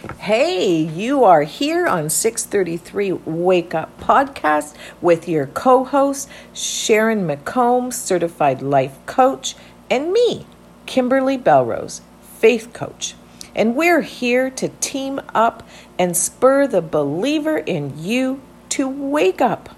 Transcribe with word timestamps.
Hey, 0.00 0.76
you 0.76 1.24
are 1.24 1.42
here 1.42 1.86
on 1.86 2.08
633 2.08 3.12
Wake 3.12 3.74
Up 3.74 4.00
Podcast 4.00 4.74
with 5.02 5.28
your 5.28 5.48
co 5.48 5.84
host, 5.84 6.26
Sharon 6.54 7.28
McComb, 7.28 7.92
certified 7.92 8.62
life 8.62 8.98
coach, 9.04 9.56
and 9.90 10.10
me, 10.10 10.46
Kimberly 10.86 11.36
Belrose, 11.36 12.00
faith 12.22 12.72
coach. 12.72 13.14
And 13.54 13.76
we're 13.76 14.00
here 14.00 14.48
to 14.48 14.70
team 14.80 15.20
up 15.34 15.68
and 15.98 16.16
spur 16.16 16.66
the 16.66 16.80
believer 16.80 17.58
in 17.58 18.02
you 18.02 18.40
to 18.70 18.88
wake 18.88 19.42
up. 19.42 19.68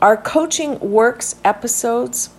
Our 0.00 0.16
Coaching 0.16 0.80
Works 0.80 1.36
episodes 1.44 2.30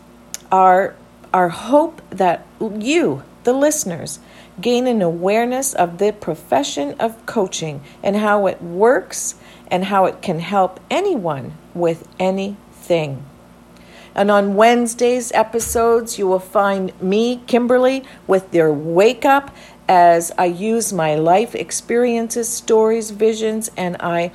are 0.51 0.95
our 1.31 1.49
hope 1.49 2.01
that 2.09 2.43
you, 2.59 3.21
the 3.43 3.53
listeners, 3.53 4.17
gain 4.61 4.87
an 4.87 5.01
awareness 5.01 5.73
of 5.73 5.97
the 5.97 6.13
profession 6.13 6.95
of 6.99 7.25
coaching 7.25 7.81
and 8.01 8.15
how 8.15 8.47
it 8.47 8.61
works 8.61 9.35
and 9.67 9.85
how 9.85 10.05
it 10.05 10.21
can 10.21 10.39
help 10.39 10.79
anyone 10.89 11.53
with 11.73 12.07
anything. 12.19 13.23
And 14.13 14.31
on 14.31 14.55
Wednesday's 14.55 15.31
episodes, 15.33 16.17
you 16.17 16.25
will 16.25 16.39
find 16.39 16.99
me, 17.01 17.41
Kimberly, 17.47 18.03
with 18.27 18.51
their 18.51 18.71
wake 18.71 19.25
up 19.25 19.53
as 19.89 20.31
I 20.37 20.45
use 20.45 20.93
my 20.93 21.15
life 21.15 21.53
experiences, 21.53 22.47
stories, 22.47 23.11
visions, 23.11 23.69
and 23.75 23.97
I 23.99 24.31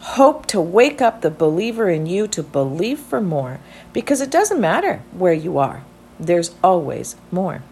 hope 0.00 0.46
to 0.46 0.60
wake 0.60 1.02
up 1.02 1.20
the 1.20 1.30
believer 1.30 1.90
in 1.90 2.06
you 2.06 2.26
to 2.28 2.42
believe 2.42 2.98
for 2.98 3.20
more 3.20 3.60
because 3.92 4.22
it 4.22 4.30
doesn't 4.30 4.60
matter 4.60 5.02
where 5.12 5.34
you 5.34 5.58
are, 5.58 5.84
there's 6.18 6.54
always 6.64 7.16
more. 7.30 7.62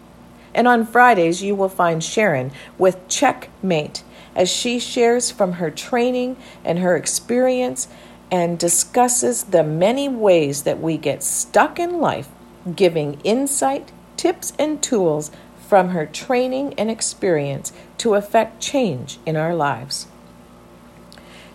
And 0.53 0.67
on 0.67 0.85
Fridays, 0.85 1.43
you 1.43 1.55
will 1.55 1.69
find 1.69 2.03
Sharon 2.03 2.51
with 2.77 3.07
Checkmate 3.07 4.03
as 4.35 4.49
she 4.49 4.79
shares 4.79 5.31
from 5.31 5.53
her 5.53 5.69
training 5.69 6.37
and 6.63 6.79
her 6.79 6.95
experience 6.95 7.87
and 8.31 8.59
discusses 8.59 9.45
the 9.45 9.63
many 9.63 10.07
ways 10.07 10.63
that 10.63 10.79
we 10.79 10.97
get 10.97 11.23
stuck 11.23 11.79
in 11.79 11.99
life, 11.99 12.29
giving 12.75 13.19
insight, 13.23 13.91
tips, 14.17 14.53
and 14.59 14.81
tools 14.81 15.31
from 15.67 15.89
her 15.89 16.05
training 16.05 16.73
and 16.77 16.89
experience 16.89 17.71
to 17.97 18.15
affect 18.15 18.61
change 18.61 19.19
in 19.25 19.35
our 19.35 19.55
lives. 19.55 20.07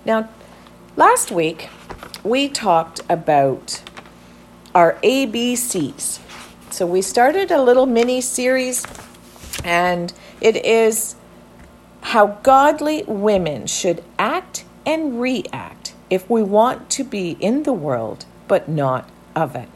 Now, 0.05 0.29
last 0.97 1.31
week 1.31 1.69
we 2.23 2.49
talked 2.49 3.01
about 3.09 3.83
our 4.75 4.95
ABCs 5.03 6.19
so 6.75 6.85
we 6.85 7.03
started 7.03 7.53
a 7.53 7.63
little 7.63 7.87
mini 7.87 8.21
series, 8.21 8.85
and 9.63 10.13
it 10.41 10.57
is 10.67 11.15
how 12.01 12.27
godly 12.43 13.05
women 13.05 13.69
should 13.69 14.03
act 14.19 14.65
and 14.85 15.21
react 15.21 15.95
if 16.11 16.29
we 16.29 16.43
want 16.43 16.91
to 16.91 17.05
be 17.05 17.37
in 17.39 17.63
the 17.63 17.73
world 17.73 18.27
but 18.49 18.69
not 18.69 19.09
of 19.37 19.55
it. 19.55 19.69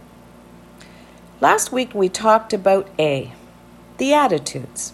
Last 1.40 1.70
week 1.70 1.94
we 1.94 2.08
talked 2.08 2.52
about 2.52 2.88
A, 2.98 3.33
the 3.98 4.12
attitudes. 4.12 4.92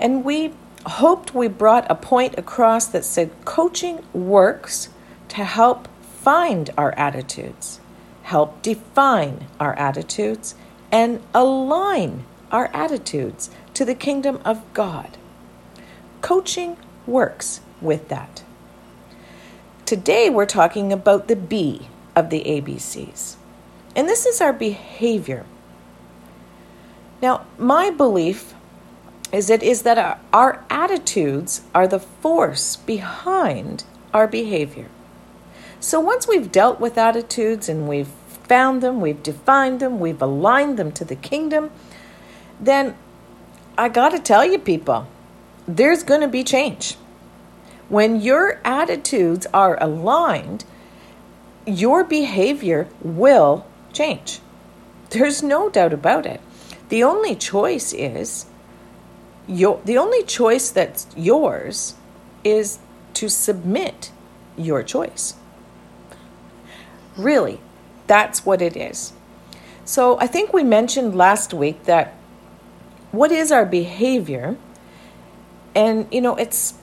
And 0.00 0.24
we 0.24 0.52
hoped 0.84 1.36
we 1.36 1.46
brought 1.46 1.88
a 1.88 1.94
point 1.94 2.34
across 2.36 2.88
that 2.88 3.04
said 3.04 3.30
coaching 3.44 4.04
works 4.12 4.88
to 5.28 5.44
help 5.44 5.86
find 6.02 6.70
our 6.76 6.92
attitudes, 6.98 7.78
help 8.24 8.60
define 8.60 9.46
our 9.60 9.78
attitudes, 9.78 10.56
and 10.92 11.22
align 11.34 12.24
our 12.52 12.70
attitudes 12.74 13.50
to 13.72 13.84
the 13.84 13.94
kingdom 13.94 14.38
of 14.44 14.62
God. 14.74 15.16
Coaching 16.20 16.76
works 17.06 17.62
with 17.80 18.08
that. 18.08 18.44
Today 19.86 20.30
we're 20.30 20.46
talking 20.46 20.92
about 20.92 21.26
the 21.26 21.36
B 21.36 21.88
of 22.14 22.30
the 22.30 22.42
ABCs, 22.44 23.36
and 23.96 24.08
this 24.08 24.26
is 24.26 24.40
our 24.40 24.52
behavior. 24.52 25.46
Now, 27.22 27.46
my 27.56 27.90
belief 27.90 28.54
is 29.32 29.48
it 29.48 29.62
is 29.62 29.82
that 29.82 29.96
our, 29.98 30.18
our 30.32 30.64
attitudes 30.68 31.62
are 31.74 31.88
the 31.88 31.98
force 31.98 32.76
behind 32.76 33.84
our 34.12 34.28
behavior. 34.28 34.88
So 35.80 35.98
once 35.98 36.28
we've 36.28 36.52
dealt 36.52 36.78
with 36.78 36.98
attitudes 36.98 37.68
and 37.68 37.88
we've 37.88 38.12
found 38.46 38.82
them, 38.82 39.00
we've 39.00 39.22
defined 39.22 39.80
them, 39.80 40.00
we've 40.00 40.22
aligned 40.22 40.78
them 40.78 40.92
to 40.92 41.04
the 41.04 41.16
kingdom, 41.16 41.70
then 42.60 42.96
I 43.76 43.88
got 43.88 44.10
to 44.10 44.18
tell 44.18 44.44
you, 44.44 44.58
people, 44.58 45.06
there's 45.66 46.02
going 46.02 46.20
to 46.20 46.28
be 46.28 46.44
change. 46.44 46.96
When 47.88 48.20
your 48.20 48.60
attitudes 48.64 49.46
are 49.52 49.82
aligned, 49.82 50.64
your 51.66 52.04
behavior 52.04 52.88
will 53.02 53.66
change. 53.92 54.40
There's 55.10 55.42
no 55.42 55.68
doubt 55.68 55.92
about 55.92 56.26
it. 56.26 56.40
The 56.88 57.04
only 57.04 57.34
choice 57.34 57.92
is 57.92 58.46
your 59.46 59.80
the 59.84 59.98
only 59.98 60.22
choice 60.24 60.70
that's 60.70 61.06
yours 61.16 61.94
is 62.44 62.78
to 63.14 63.28
submit 63.28 64.10
your 64.56 64.82
choice. 64.82 65.34
Really, 67.16 67.60
that's 68.06 68.44
what 68.44 68.62
it 68.62 68.76
is. 68.76 69.12
So 69.84 70.18
I 70.18 70.26
think 70.26 70.52
we 70.52 70.62
mentioned 70.62 71.14
last 71.14 71.52
week 71.52 71.84
that 71.84 72.14
what 73.10 73.32
is 73.32 73.52
our 73.52 73.66
behavior? 73.66 74.56
And 75.74 76.06
you 76.10 76.20
know, 76.20 76.36
it's 76.36 76.74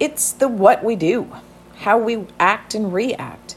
it's 0.00 0.32
the 0.32 0.48
what 0.48 0.82
we 0.82 0.96
do, 0.96 1.30
how 1.76 1.98
we 1.98 2.26
act 2.38 2.74
and 2.74 2.92
react. 2.92 3.56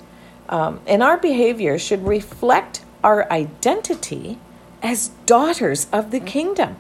Um, 0.49 0.79
and 0.87 1.03
our 1.03 1.17
behavior 1.17 1.77
should 1.77 2.05
reflect 2.05 2.83
our 3.03 3.29
identity 3.31 4.39
as 4.81 5.09
daughters 5.25 5.87
of 5.91 6.11
the 6.11 6.19
kingdom. 6.19 6.77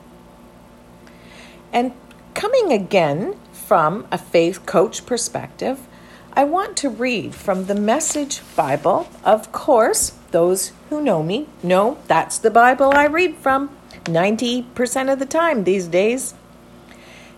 And 1.73 1.91
coming 2.33 2.71
again 2.71 3.35
from 3.51 4.07
a 4.11 4.17
faith 4.17 4.65
coach 4.65 5.05
perspective, 5.05 5.79
I 6.37 6.43
want 6.43 6.77
to 6.77 6.89
read 6.89 7.33
from 7.33 7.65
the 7.65 7.73
Message 7.73 8.41
Bible. 8.55 9.09
Of 9.23 9.51
course, 9.51 10.11
those 10.29 10.71
who 10.87 11.01
know 11.01 11.23
me 11.23 11.47
know 11.63 11.97
that's 12.05 12.37
the 12.37 12.51
Bible 12.51 12.91
I 12.93 13.07
read 13.07 13.37
from 13.37 13.75
90% 14.03 15.11
of 15.11 15.17
the 15.17 15.25
time 15.25 15.63
these 15.63 15.87
days. 15.87 16.35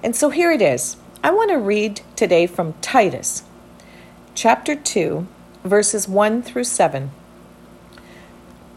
And 0.03 0.17
so 0.17 0.31
here 0.31 0.51
it 0.51 0.61
is. 0.61 0.97
I 1.23 1.31
want 1.31 1.49
to 1.51 1.55
read 1.55 2.01
today 2.17 2.45
from 2.45 2.73
Titus, 2.81 3.43
chapter 4.35 4.75
2, 4.75 5.25
verses 5.63 6.09
1 6.09 6.41
through 6.41 6.65
7. 6.65 7.11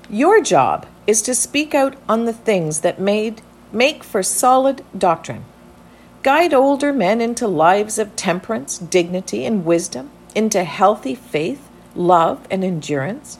Your 0.09 0.41
job 0.41 0.87
is 1.05 1.21
to 1.23 1.35
speak 1.35 1.75
out 1.75 1.97
on 2.09 2.27
the 2.27 2.33
things 2.33 2.83
that 2.83 3.01
made 3.01 3.43
make 3.73 4.05
for 4.05 4.23
solid 4.23 4.85
doctrine 4.97 5.47
Guide 6.23 6.55
older 6.55 6.93
men 6.93 7.21
into 7.21 7.49
lives 7.49 7.99
of 7.99 8.15
temperance, 8.15 8.79
dignity, 8.79 9.45
and 9.45 9.65
wisdom, 9.65 10.09
into 10.37 10.63
healthy 10.63 11.17
faith, 11.17 11.69
love, 11.97 12.47
and 12.49 12.63
endurance. 12.63 13.39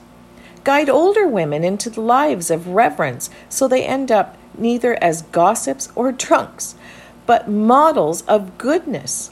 Guide 0.65 0.89
older 0.89 1.25
women 1.25 1.63
into 1.63 1.89
the 1.89 2.01
lives 2.01 2.51
of 2.51 2.67
reverence 2.67 3.29
so 3.47 3.69
they 3.69 3.85
end 3.85 4.11
up 4.11 4.37
neither 4.57 5.01
as 5.01 5.21
gossips 5.21 5.89
or 5.95 6.11
drunks, 6.11 6.75
but 7.25 7.49
models 7.49 8.21
of 8.23 8.57
goodness. 8.57 9.31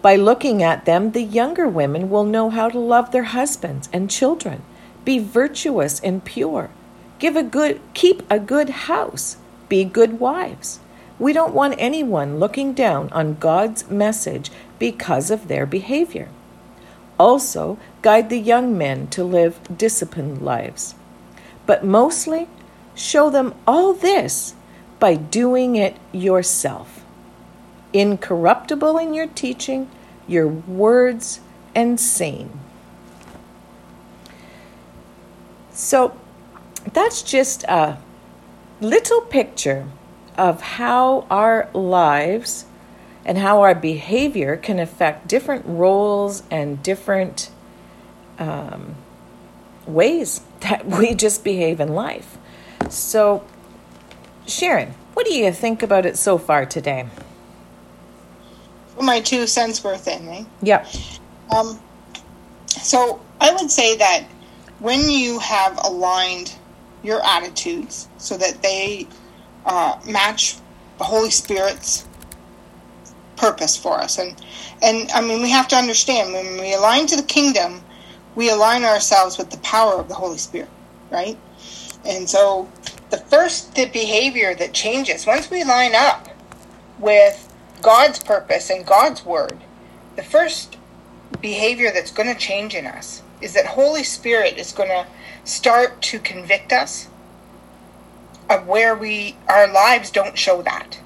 By 0.00 0.14
looking 0.14 0.62
at 0.62 0.84
them, 0.84 1.10
the 1.10 1.24
younger 1.24 1.66
women 1.66 2.08
will 2.08 2.24
know 2.24 2.50
how 2.50 2.68
to 2.68 2.78
love 2.78 3.10
their 3.10 3.24
husbands 3.24 3.88
and 3.92 4.08
children, 4.08 4.62
be 5.04 5.18
virtuous 5.18 5.98
and 6.00 6.24
pure, 6.24 6.70
give 7.18 7.34
a 7.34 7.42
good 7.42 7.80
keep 7.94 8.22
a 8.30 8.38
good 8.38 8.70
house, 8.70 9.38
be 9.68 9.82
good 9.82 10.20
wives. 10.20 10.78
We 11.18 11.32
don't 11.32 11.54
want 11.54 11.74
anyone 11.78 12.38
looking 12.38 12.72
down 12.72 13.10
on 13.10 13.34
God's 13.34 13.90
message 13.90 14.50
because 14.78 15.30
of 15.30 15.48
their 15.48 15.66
behavior. 15.66 16.28
Also, 17.18 17.78
guide 18.02 18.30
the 18.30 18.38
young 18.38 18.78
men 18.78 19.08
to 19.08 19.24
live 19.24 19.58
disciplined 19.76 20.40
lives. 20.40 20.94
But 21.66 21.84
mostly, 21.84 22.48
show 22.94 23.30
them 23.30 23.54
all 23.66 23.92
this 23.92 24.54
by 25.00 25.16
doing 25.16 25.74
it 25.74 25.96
yourself. 26.12 27.04
Incorruptible 27.92 28.98
in 28.98 29.14
your 29.14 29.26
teaching, 29.26 29.90
your 30.28 30.46
words, 30.46 31.40
and 31.74 31.98
sane. 31.98 32.60
So, 35.72 36.16
that's 36.92 37.22
just 37.22 37.64
a 37.64 37.98
little 38.80 39.20
picture 39.22 39.88
of 40.38 40.62
how 40.62 41.26
our 41.30 41.68
lives 41.74 42.64
and 43.24 43.36
how 43.36 43.60
our 43.60 43.74
behavior 43.74 44.56
can 44.56 44.78
affect 44.78 45.28
different 45.28 45.66
roles 45.66 46.42
and 46.50 46.82
different 46.82 47.50
um, 48.38 48.94
ways 49.86 50.40
that 50.60 50.86
we 50.86 51.14
just 51.14 51.44
behave 51.44 51.80
in 51.80 51.88
life. 51.88 52.38
So, 52.88 53.44
Sharon, 54.46 54.94
what 55.12 55.26
do 55.26 55.34
you 55.34 55.52
think 55.52 55.82
about 55.82 56.06
it 56.06 56.16
so 56.16 56.38
far 56.38 56.64
today? 56.64 57.08
my 59.00 59.20
two 59.20 59.46
cents 59.46 59.84
worth 59.84 60.08
in, 60.08 60.28
eh? 60.28 60.44
Yeah. 60.62 60.86
Um, 61.54 61.78
so 62.66 63.20
I 63.40 63.52
would 63.52 63.70
say 63.70 63.96
that 63.96 64.24
when 64.80 65.08
you 65.08 65.38
have 65.38 65.78
aligned 65.84 66.54
your 67.02 67.24
attitudes 67.24 68.08
so 68.18 68.36
that 68.36 68.60
they 68.62 69.06
uh, 69.68 70.00
match 70.06 70.56
the 70.96 71.04
Holy 71.04 71.30
Spirit's 71.30 72.06
purpose 73.36 73.76
for 73.76 73.98
us, 73.98 74.18
and 74.18 74.34
and 74.82 75.10
I 75.12 75.20
mean 75.20 75.42
we 75.42 75.50
have 75.50 75.68
to 75.68 75.76
understand 75.76 76.32
when 76.32 76.60
we 76.60 76.74
align 76.74 77.06
to 77.06 77.16
the 77.16 77.22
kingdom, 77.22 77.82
we 78.34 78.50
align 78.50 78.82
ourselves 78.82 79.38
with 79.38 79.50
the 79.50 79.58
power 79.58 79.94
of 79.94 80.08
the 80.08 80.14
Holy 80.14 80.38
Spirit, 80.38 80.70
right? 81.10 81.38
And 82.04 82.28
so 82.28 82.68
the 83.10 83.18
first 83.18 83.74
the 83.74 83.86
behavior 83.86 84.54
that 84.54 84.72
changes 84.72 85.26
once 85.26 85.50
we 85.50 85.62
line 85.62 85.94
up 85.94 86.28
with 86.98 87.52
God's 87.82 88.18
purpose 88.18 88.70
and 88.70 88.84
God's 88.84 89.24
word, 89.24 89.58
the 90.16 90.22
first 90.22 90.76
behavior 91.40 91.90
that's 91.92 92.10
going 92.10 92.32
to 92.32 92.38
change 92.38 92.74
in 92.74 92.86
us 92.86 93.22
is 93.40 93.52
that 93.54 93.66
Holy 93.66 94.02
Spirit 94.02 94.56
is 94.56 94.72
going 94.72 94.88
to 94.88 95.06
start 95.44 96.00
to 96.02 96.18
convict 96.18 96.72
us 96.72 97.08
of 98.50 98.66
where 98.66 98.94
we 98.94 99.36
our 99.48 99.70
lives 99.72 100.10
don't 100.10 100.36
show 100.36 100.62
that, 100.62 101.00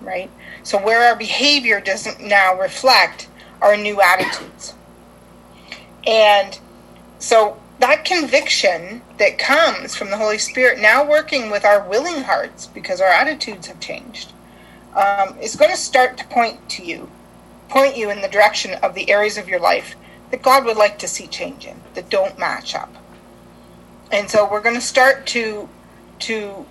right? 0.00 0.30
So 0.62 0.82
where 0.82 1.08
our 1.08 1.16
behavior 1.16 1.80
doesn't 1.80 2.20
now 2.20 2.58
reflect 2.58 3.28
our 3.60 3.76
new 3.76 4.00
attitudes. 4.00 4.74
And 6.06 6.58
so 7.18 7.60
that 7.80 8.04
conviction 8.04 9.02
that 9.18 9.38
comes 9.38 9.94
from 9.94 10.10
the 10.10 10.16
Holy 10.16 10.38
Spirit 10.38 10.78
now 10.80 11.08
working 11.08 11.50
with 11.50 11.64
our 11.64 11.86
willing 11.88 12.22
hearts 12.22 12.66
because 12.66 13.00
our 13.00 13.08
attitudes 13.08 13.66
have 13.66 13.80
changed 13.80 14.32
um, 14.94 15.38
is 15.40 15.56
going 15.56 15.70
to 15.70 15.76
start 15.76 16.16
to 16.18 16.26
point 16.26 16.68
to 16.70 16.84
you, 16.84 17.10
point 17.68 17.96
you 17.96 18.10
in 18.10 18.22
the 18.22 18.28
direction 18.28 18.74
of 18.82 18.94
the 18.94 19.10
areas 19.10 19.36
of 19.36 19.48
your 19.48 19.60
life 19.60 19.94
that 20.30 20.42
God 20.42 20.64
would 20.64 20.76
like 20.76 20.98
to 21.00 21.08
see 21.08 21.26
change 21.26 21.66
in, 21.66 21.80
that 21.94 22.08
don't 22.08 22.38
match 22.38 22.74
up. 22.74 22.92
And 24.10 24.30
so 24.30 24.48
we're 24.50 24.62
going 24.62 24.74
to 24.74 24.80
start 24.80 25.26
to 25.28 25.68
to 26.20 26.64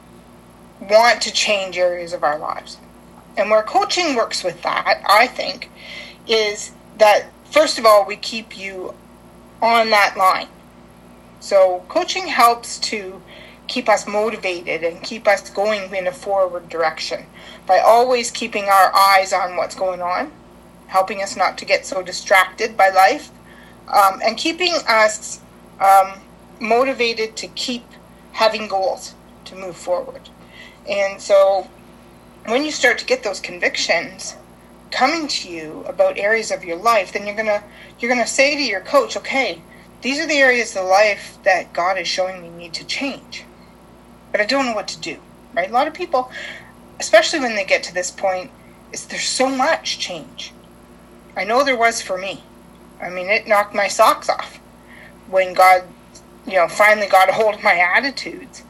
want 0.80 1.22
to 1.22 1.31
change 1.31 1.77
areas 1.77 2.13
of 2.13 2.24
our 2.24 2.38
lives. 2.38 2.77
And 3.38 3.50
where 3.50 3.63
coaching 3.63 4.16
works 4.16 4.44
with 4.44 4.62
that, 4.63 5.01
I 5.07 5.27
think, 5.27 5.69
is 6.27 6.72
that 6.98 7.25
first 7.51 7.77
of 7.80 7.86
all, 7.86 8.06
we 8.06 8.16
keep 8.16 8.57
you 8.57 8.94
on 9.62 9.89
that 9.89 10.16
line. 10.18 10.48
So 11.39 11.83
coaching 11.88 12.27
helps 12.27 12.80
to 12.80 13.22
keep 13.68 13.89
us 13.89 14.07
motivated 14.07 14.83
and 14.83 15.01
keep 15.01 15.27
us 15.27 15.50
going 15.50 15.94
in 15.95 16.07
a 16.07 16.12
forward 16.12 16.69
direction 16.69 17.25
by 17.66 17.80
always 17.80 18.31
keeping 18.31 18.66
our 18.66 18.94
eyes 18.95 19.33
on 19.33 19.56
what's 19.56 19.75
going 19.75 20.01
on, 20.01 20.31
helping 20.88 21.22
us 21.22 21.36
not 21.36 21.57
to 21.57 21.66
get 21.66 21.86
so 21.86 22.01
distracted 22.01 22.77
by 22.77 22.89
life, 22.89 23.31
um, 23.88 24.22
and 24.24 24.38
keeping 24.38 24.74
us 24.88 25.42
um, 25.80 26.19
motivated 26.60 27.36
to 27.38 27.48
keep 27.50 27.86
having 28.33 28.68
goals 28.68 29.16
to 29.45 29.56
move 29.56 29.75
forward. 29.75 30.30
And 30.89 31.21
so 31.21 31.67
when 32.45 32.63
you 32.63 32.71
start 32.71 32.97
to 32.99 33.05
get 33.05 33.23
those 33.23 33.39
convictions 33.39 34.35
coming 34.91 35.27
to 35.27 35.49
you 35.49 35.83
about 35.87 36.17
areas 36.17 36.51
of 36.51 36.63
your 36.63 36.77
life, 36.77 37.13
then 37.13 37.25
you're 37.25 37.35
gonna 37.35 37.63
you're 37.99 38.11
gonna 38.11 38.27
say 38.27 38.55
to 38.55 38.61
your 38.61 38.81
coach, 38.81 39.17
okay, 39.17 39.61
these 40.01 40.19
are 40.19 40.27
the 40.27 40.37
areas 40.37 40.75
of 40.75 40.85
life 40.85 41.37
that 41.43 41.73
God 41.73 41.97
is 41.97 42.07
showing 42.07 42.41
me 42.41 42.49
need 42.49 42.73
to 42.75 42.85
change. 42.85 43.43
But 44.31 44.41
I 44.41 44.45
don't 44.45 44.65
know 44.65 44.75
what 44.75 44.87
to 44.89 44.99
do. 44.99 45.17
Right? 45.53 45.69
A 45.69 45.73
lot 45.73 45.87
of 45.87 45.93
people 45.93 46.29
especially 46.99 47.39
when 47.39 47.55
they 47.55 47.65
get 47.65 47.83
to 47.83 47.93
this 47.93 48.11
point, 48.11 48.51
is 48.91 49.05
there's 49.07 49.23
so 49.23 49.49
much 49.49 49.99
change. 49.99 50.53
I 51.35 51.43
know 51.43 51.63
there 51.63 51.77
was 51.77 52.01
for 52.01 52.17
me. 52.17 52.43
I 53.01 53.09
mean, 53.09 53.29
it 53.29 53.47
knocked 53.47 53.75
my 53.75 53.88
socks 53.88 54.29
off 54.29 54.57
when 55.29 55.53
God, 55.53 55.83
you 56.47 56.53
know, 56.53 56.67
finally 56.67 57.07
got 57.07 57.29
a 57.29 57.33
hold 57.33 57.55
of 57.55 57.63
my 57.63 57.75
attitudes 57.75 58.63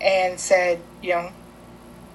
and 0.00 0.38
said, 0.38 0.80
you 1.02 1.10
know, 1.10 1.32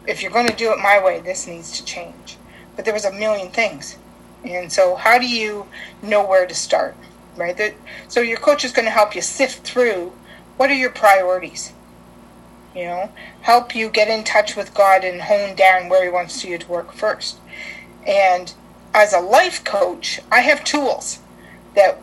if 0.07 0.21
you're 0.21 0.31
going 0.31 0.48
to 0.48 0.56
do 0.56 0.71
it 0.71 0.80
my 0.80 1.04
way, 1.04 1.19
this 1.19 1.48
needs 1.48 1.71
to 1.77 1.86
change. 1.86 2.38
But 2.75 2.86
there 2.86 2.94
was 2.94 3.06
a 3.06 3.12
million 3.12 3.50
things. 3.50 3.98
And 4.44 4.71
so 4.71 4.95
how 4.95 5.18
do 5.18 5.27
you 5.27 5.68
know 6.01 6.25
where 6.25 6.48
to 6.48 6.56
start? 6.56 6.95
Right? 7.36 7.57
That, 7.57 7.75
so 8.07 8.21
your 8.21 8.38
coach 8.38 8.65
is 8.65 8.71
going 8.71 8.86
to 8.86 8.92
help 8.92 9.15
you 9.15 9.21
sift 9.21 9.68
through 9.68 10.13
what 10.57 10.71
are 10.71 10.75
your 10.75 10.89
priorities? 10.89 11.74
you 12.77 12.83
know, 12.83 13.12
help 13.42 13.75
you 13.75 13.89
get 13.89 14.07
in 14.07 14.24
touch 14.24 14.56
with 14.56 14.74
God 14.75 15.04
and 15.04 15.21
hone 15.21 15.56
down 15.56 15.89
where 15.89 16.04
He 16.04 16.10
wants 16.10 16.45
you 16.45 16.60
to 16.60 16.68
work 16.68 16.94
first. 16.94 17.38
And 18.06 18.53
as 18.94 19.13
a 19.13 19.19
life 19.19 19.63
coach, 19.63 20.19
I 20.31 20.42
have 20.42 20.63
tools 20.63 21.19
that 21.74 22.00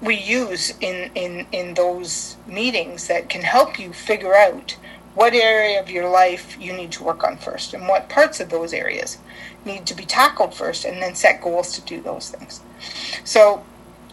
we 0.00 0.16
use 0.16 0.74
in, 0.80 1.10
in, 1.16 1.46
in 1.50 1.74
those 1.74 2.36
meetings 2.46 3.08
that 3.08 3.28
can 3.28 3.42
help 3.42 3.80
you 3.80 3.92
figure 3.92 4.34
out 4.34 4.76
what 5.14 5.34
area 5.34 5.80
of 5.80 5.90
your 5.90 6.08
life 6.08 6.56
you 6.60 6.72
need 6.72 6.90
to 6.92 7.04
work 7.04 7.22
on 7.22 7.36
first 7.36 7.74
and 7.74 7.86
what 7.86 8.08
parts 8.08 8.40
of 8.40 8.48
those 8.48 8.72
areas 8.72 9.18
need 9.64 9.86
to 9.86 9.94
be 9.94 10.04
tackled 10.04 10.54
first 10.54 10.84
and 10.84 11.02
then 11.02 11.14
set 11.14 11.40
goals 11.40 11.72
to 11.72 11.80
do 11.82 12.00
those 12.00 12.30
things. 12.30 12.60
So 13.24 13.64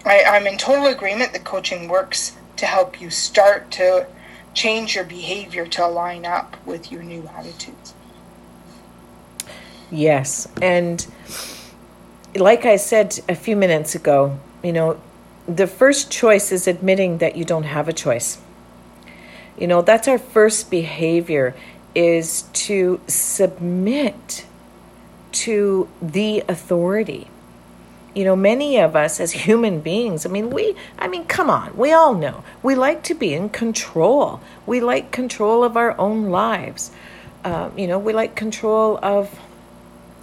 I, 0.06 0.24
I'm 0.24 0.46
in 0.46 0.58
total 0.58 0.88
agreement 0.88 1.34
that 1.34 1.44
coaching 1.44 1.88
works 1.88 2.36
to 2.58 2.66
help 2.66 3.02
you 3.02 3.10
start 3.10 3.72
to 3.72 4.08
change 4.54 4.96
your 4.96 5.06
behavior 5.06 5.66
to 5.68 5.88
line 5.88 6.26
up 6.26 6.58
with 6.66 6.92
your 6.92 7.04
new 7.04 7.30
attitudes. 7.36 7.94
Yes. 9.92 10.48
And 10.62 11.06
like 12.36 12.66
I 12.66 12.76
said 12.76 13.20
a 13.30 13.36
few 13.36 13.56
minutes 13.56 13.96
ago, 13.96 14.38
you 14.64 14.74
know, 14.74 15.00
the 15.48 15.66
first 15.66 16.12
choice 16.12 16.52
is 16.52 16.68
admitting 16.68 17.20
that 17.20 17.36
you 17.36 17.44
don't 17.44 17.64
have 17.64 17.88
a 17.88 17.94
choice. 17.94 18.40
You 19.60 19.68
know, 19.68 19.82
that's 19.82 20.08
our 20.08 20.18
first 20.18 20.72
behavior 20.72 21.54
is 21.94 22.44
to 22.54 23.00
submit 23.08 24.46
to 25.32 25.88
the 26.02 26.44
authority 26.48 27.28
you 28.16 28.26
know, 28.26 28.36
many 28.36 28.80
of 28.80 28.96
us 28.96 29.20
as 29.20 29.32
human 29.32 29.82
beings, 29.82 30.26
I 30.26 30.30
mean, 30.30 30.50
we, 30.50 30.76
I 30.98 31.08
mean, 31.08 31.26
come 31.26 31.50
on, 31.50 31.76
we 31.78 31.94
all 31.94 32.14
know. 32.14 32.44
We 32.64 32.76
like 32.76 33.04
to 33.04 33.14
be 33.14 33.34
in 33.34 33.50
control. 33.50 34.42
We 34.66 34.82
like 34.82 35.12
control 35.12 35.64
of 35.64 35.78
our 35.78 35.98
own 36.00 36.26
lives. 36.30 36.92
Uh, 37.44 37.70
you 37.78 37.88
know, 37.88 38.00
we 38.00 38.14
like 38.14 38.36
control 38.36 39.00
of, 39.02 39.40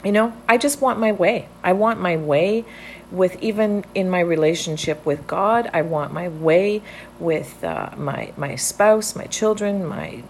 you 0.06 0.12
know, 0.12 0.32
I 0.48 0.56
just 0.56 0.80
want 0.80 1.00
my 1.00 1.10
way. 1.10 1.48
I 1.64 1.72
want 1.72 2.00
my 2.00 2.16
way 2.16 2.64
with 3.10 3.42
even 3.42 3.84
in 3.92 4.08
my 4.08 4.20
relationship 4.20 5.04
with 5.04 5.26
God. 5.26 5.68
I 5.72 5.82
want 5.82 6.12
my 6.12 6.28
way 6.28 6.80
with 7.18 7.64
uh, 7.64 7.90
my 7.96 8.32
my 8.36 8.54
spouse, 8.54 9.16
my 9.16 9.24
children, 9.24 9.84
my, 9.84 10.22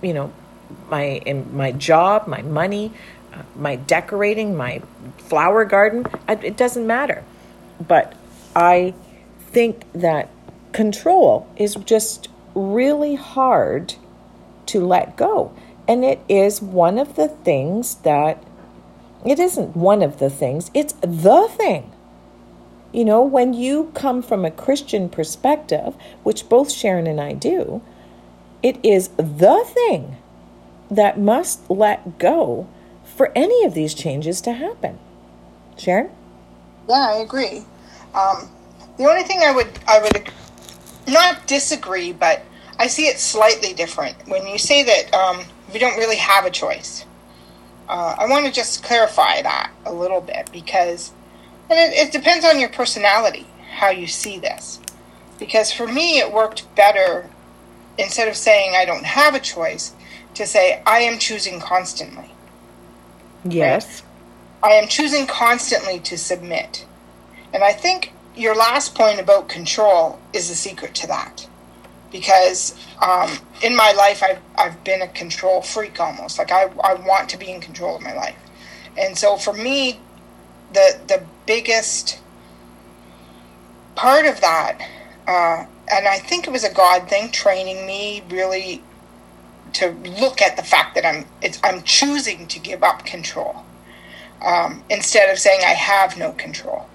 you 0.00 0.14
know, 0.14 0.32
my 0.88 1.02
in 1.26 1.56
my 1.56 1.72
job, 1.72 2.28
my 2.28 2.42
money, 2.42 2.92
my 3.56 3.74
decorating, 3.74 4.56
my 4.56 4.80
flower 5.18 5.64
garden, 5.64 6.06
it 6.28 6.56
doesn't 6.56 6.86
matter. 6.86 7.24
But 7.80 8.14
I 8.54 8.94
think 9.40 9.90
that 9.92 10.28
control 10.70 11.48
is 11.56 11.74
just 11.74 12.28
really 12.54 13.16
hard 13.16 13.94
to 14.66 14.86
let 14.86 15.16
go. 15.16 15.52
And 15.88 16.04
it 16.04 16.20
is 16.28 16.62
one 16.62 16.98
of 16.98 17.16
the 17.16 17.26
things 17.26 17.96
that, 17.96 18.40
it 19.24 19.38
isn't 19.38 19.76
one 19.76 20.02
of 20.02 20.18
the 20.18 20.30
things, 20.30 20.70
it's 20.74 20.94
the 21.00 21.48
thing. 21.50 21.92
You 22.92 23.04
know, 23.04 23.22
when 23.22 23.54
you 23.54 23.92
come 23.94 24.20
from 24.20 24.44
a 24.44 24.50
Christian 24.50 25.08
perspective, 25.08 25.94
which 26.22 26.48
both 26.48 26.72
Sharon 26.72 27.06
and 27.06 27.20
I 27.20 27.34
do, 27.34 27.82
it 28.62 28.78
is 28.82 29.08
the 29.16 29.64
thing 29.66 30.16
that 30.90 31.18
must 31.18 31.70
let 31.70 32.18
go 32.18 32.66
for 33.04 33.30
any 33.36 33.64
of 33.64 33.74
these 33.74 33.94
changes 33.94 34.40
to 34.40 34.52
happen. 34.52 34.98
Sharon? 35.78 36.10
Yeah, 36.88 37.10
I 37.10 37.16
agree. 37.16 37.64
Um, 38.14 38.50
the 38.98 39.04
only 39.04 39.22
thing 39.22 39.40
I 39.42 39.52
would 39.52 39.68
I 39.86 40.00
would 40.00 40.30
not 41.06 41.46
disagree, 41.46 42.12
but 42.12 42.42
I 42.78 42.86
see 42.86 43.06
it 43.06 43.18
slightly 43.18 43.72
different 43.72 44.16
when 44.26 44.46
you 44.46 44.58
say 44.58 44.82
that 44.82 45.14
um, 45.14 45.44
we 45.72 45.78
don't 45.78 45.96
really 45.96 46.16
have 46.16 46.44
a 46.44 46.50
choice. 46.50 47.04
Uh, 47.90 48.14
I 48.16 48.26
want 48.28 48.46
to 48.46 48.52
just 48.52 48.84
clarify 48.84 49.42
that 49.42 49.72
a 49.84 49.92
little 49.92 50.20
bit 50.20 50.48
because, 50.52 51.10
and 51.68 51.76
it, 51.76 52.06
it 52.06 52.12
depends 52.12 52.44
on 52.44 52.60
your 52.60 52.68
personality 52.68 53.48
how 53.68 53.90
you 53.90 54.06
see 54.06 54.38
this. 54.38 54.78
Because 55.40 55.72
for 55.72 55.88
me, 55.88 56.20
it 56.20 56.32
worked 56.32 56.72
better 56.76 57.28
instead 57.98 58.28
of 58.28 58.36
saying 58.36 58.76
I 58.76 58.84
don't 58.84 59.04
have 59.04 59.34
a 59.34 59.40
choice 59.40 59.92
to 60.34 60.46
say 60.46 60.80
I 60.86 61.00
am 61.00 61.18
choosing 61.18 61.58
constantly. 61.58 62.30
Yes. 63.44 64.04
Right? 64.62 64.72
I 64.72 64.74
am 64.76 64.86
choosing 64.86 65.26
constantly 65.26 65.98
to 65.98 66.16
submit. 66.16 66.86
And 67.52 67.64
I 67.64 67.72
think 67.72 68.12
your 68.36 68.54
last 68.54 68.94
point 68.94 69.18
about 69.18 69.48
control 69.48 70.20
is 70.32 70.48
the 70.48 70.54
secret 70.54 70.94
to 70.94 71.08
that. 71.08 71.48
Because 72.10 72.74
um, 73.00 73.30
in 73.62 73.76
my 73.76 73.92
life, 73.92 74.22
I've, 74.22 74.40
I've 74.58 74.82
been 74.84 75.02
a 75.02 75.08
control 75.08 75.62
freak 75.62 76.00
almost. 76.00 76.38
Like, 76.38 76.50
I, 76.50 76.64
I 76.82 76.94
want 76.94 77.28
to 77.30 77.38
be 77.38 77.50
in 77.50 77.60
control 77.60 77.96
of 77.96 78.02
my 78.02 78.14
life. 78.14 78.36
And 78.96 79.16
so 79.16 79.36
for 79.36 79.52
me, 79.52 80.00
the 80.72 81.00
the 81.06 81.24
biggest 81.46 82.20
part 83.94 84.26
of 84.26 84.40
that, 84.40 84.80
uh, 85.26 85.64
and 85.92 86.06
I 86.06 86.18
think 86.18 86.46
it 86.46 86.50
was 86.50 86.64
a 86.64 86.72
God 86.72 87.08
thing, 87.08 87.30
training 87.30 87.86
me 87.86 88.22
really 88.28 88.82
to 89.74 89.90
look 90.20 90.42
at 90.42 90.56
the 90.56 90.62
fact 90.62 90.94
that 90.96 91.06
I'm 91.06 91.26
I'm 91.62 91.82
choosing 91.82 92.46
to 92.48 92.58
give 92.58 92.82
up 92.82 93.04
control 93.04 93.64
um, 94.44 94.82
instead 94.90 95.30
of 95.30 95.38
saying 95.38 95.60
I 95.62 95.74
have 95.74 96.18
no 96.18 96.32
control. 96.32 96.88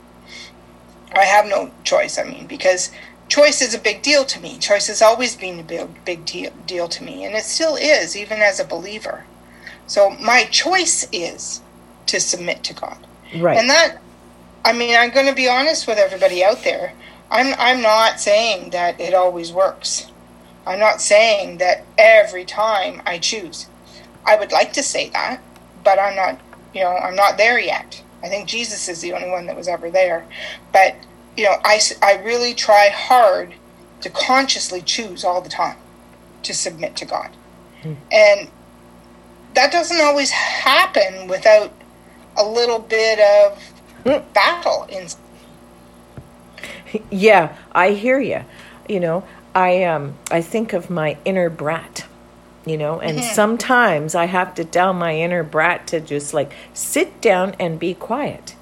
I 1.13 1.23
have 1.23 1.45
no 1.45 1.71
choice. 1.83 2.17
I 2.17 2.23
mean, 2.23 2.45
because 2.45 2.91
choice 3.27 3.61
is 3.61 3.73
a 3.73 3.79
big 3.79 4.01
deal 4.01 4.25
to 4.25 4.39
me. 4.39 4.57
Choice 4.57 4.87
has 4.87 5.01
always 5.01 5.35
been 5.35 5.59
a 5.59 5.63
big 5.63 6.05
big 6.05 6.25
deal, 6.25 6.51
deal 6.65 6.87
to 6.87 7.03
me, 7.03 7.25
and 7.25 7.35
it 7.35 7.43
still 7.43 7.75
is, 7.75 8.15
even 8.15 8.39
as 8.39 8.59
a 8.59 8.65
believer. 8.65 9.25
So 9.87 10.11
my 10.11 10.45
choice 10.45 11.07
is 11.11 11.61
to 12.07 12.19
submit 12.19 12.63
to 12.65 12.73
God. 12.73 12.97
Right. 13.35 13.57
And 13.57 13.69
that, 13.69 13.99
I 14.63 14.73
mean, 14.73 14.95
I'm 14.95 15.11
going 15.11 15.27
to 15.27 15.35
be 15.35 15.47
honest 15.47 15.87
with 15.87 15.97
everybody 15.97 16.43
out 16.43 16.63
there. 16.63 16.93
I'm 17.31 17.55
I'm 17.57 17.81
not 17.81 18.19
saying 18.19 18.71
that 18.71 18.99
it 18.99 19.13
always 19.13 19.51
works. 19.51 20.11
I'm 20.65 20.79
not 20.79 21.01
saying 21.01 21.57
that 21.59 21.85
every 21.97 22.45
time 22.45 23.01
I 23.05 23.19
choose. 23.19 23.67
I 24.25 24.35
would 24.35 24.51
like 24.51 24.73
to 24.73 24.83
say 24.83 25.09
that, 25.09 25.39
but 25.83 25.99
I'm 25.99 26.15
not, 26.15 26.39
you 26.73 26.81
know, 26.81 26.95
I'm 26.95 27.15
not 27.15 27.37
there 27.37 27.59
yet. 27.59 28.01
I 28.23 28.29
think 28.29 28.47
Jesus 28.47 28.89
is 28.89 29.01
the 29.01 29.13
only 29.13 29.29
one 29.29 29.45
that 29.45 29.55
was 29.55 29.67
ever 29.67 29.91
there. 29.91 30.25
But, 30.73 30.95
you 31.37 31.45
know, 31.45 31.55
I, 31.63 31.79
I 32.01 32.21
really 32.23 32.53
try 32.53 32.89
hard 32.89 33.53
to 34.01 34.09
consciously 34.09 34.81
choose 34.81 35.23
all 35.23 35.41
the 35.41 35.49
time 35.49 35.77
to 36.43 36.53
submit 36.53 36.95
to 36.97 37.05
God. 37.05 37.31
Mm. 37.83 37.97
And 38.11 38.49
that 39.53 39.71
doesn't 39.71 39.99
always 40.01 40.31
happen 40.31 41.27
without 41.27 41.71
a 42.37 42.45
little 42.45 42.79
bit 42.79 43.19
of 43.19 43.73
mm. 44.03 44.33
battle 44.33 44.85
in 44.89 45.07
yeah 47.09 47.55
i 47.71 47.91
hear 47.91 48.19
you 48.19 48.43
you 48.89 48.99
know 48.99 49.23
I 49.55 49.85
um 49.85 50.15
I 50.29 50.41
think 50.41 50.73
of 50.73 50.89
my 50.89 51.17
inner 51.23 51.49
brat, 51.49 52.05
you 52.65 52.77
know, 52.77 52.99
and 52.99 53.17
mm-hmm. 53.17 53.33
sometimes 53.33 54.13
I 54.13 54.25
have 54.25 54.53
to 54.55 54.65
tell 54.65 54.93
my 54.93 55.15
inner 55.15 55.43
brat 55.43 55.87
to 55.87 56.01
just 56.01 56.33
like 56.33 56.51
sit 56.73 57.21
down 57.21 57.55
and 57.57 57.79
be 57.79 57.93
quiet. 57.93 58.55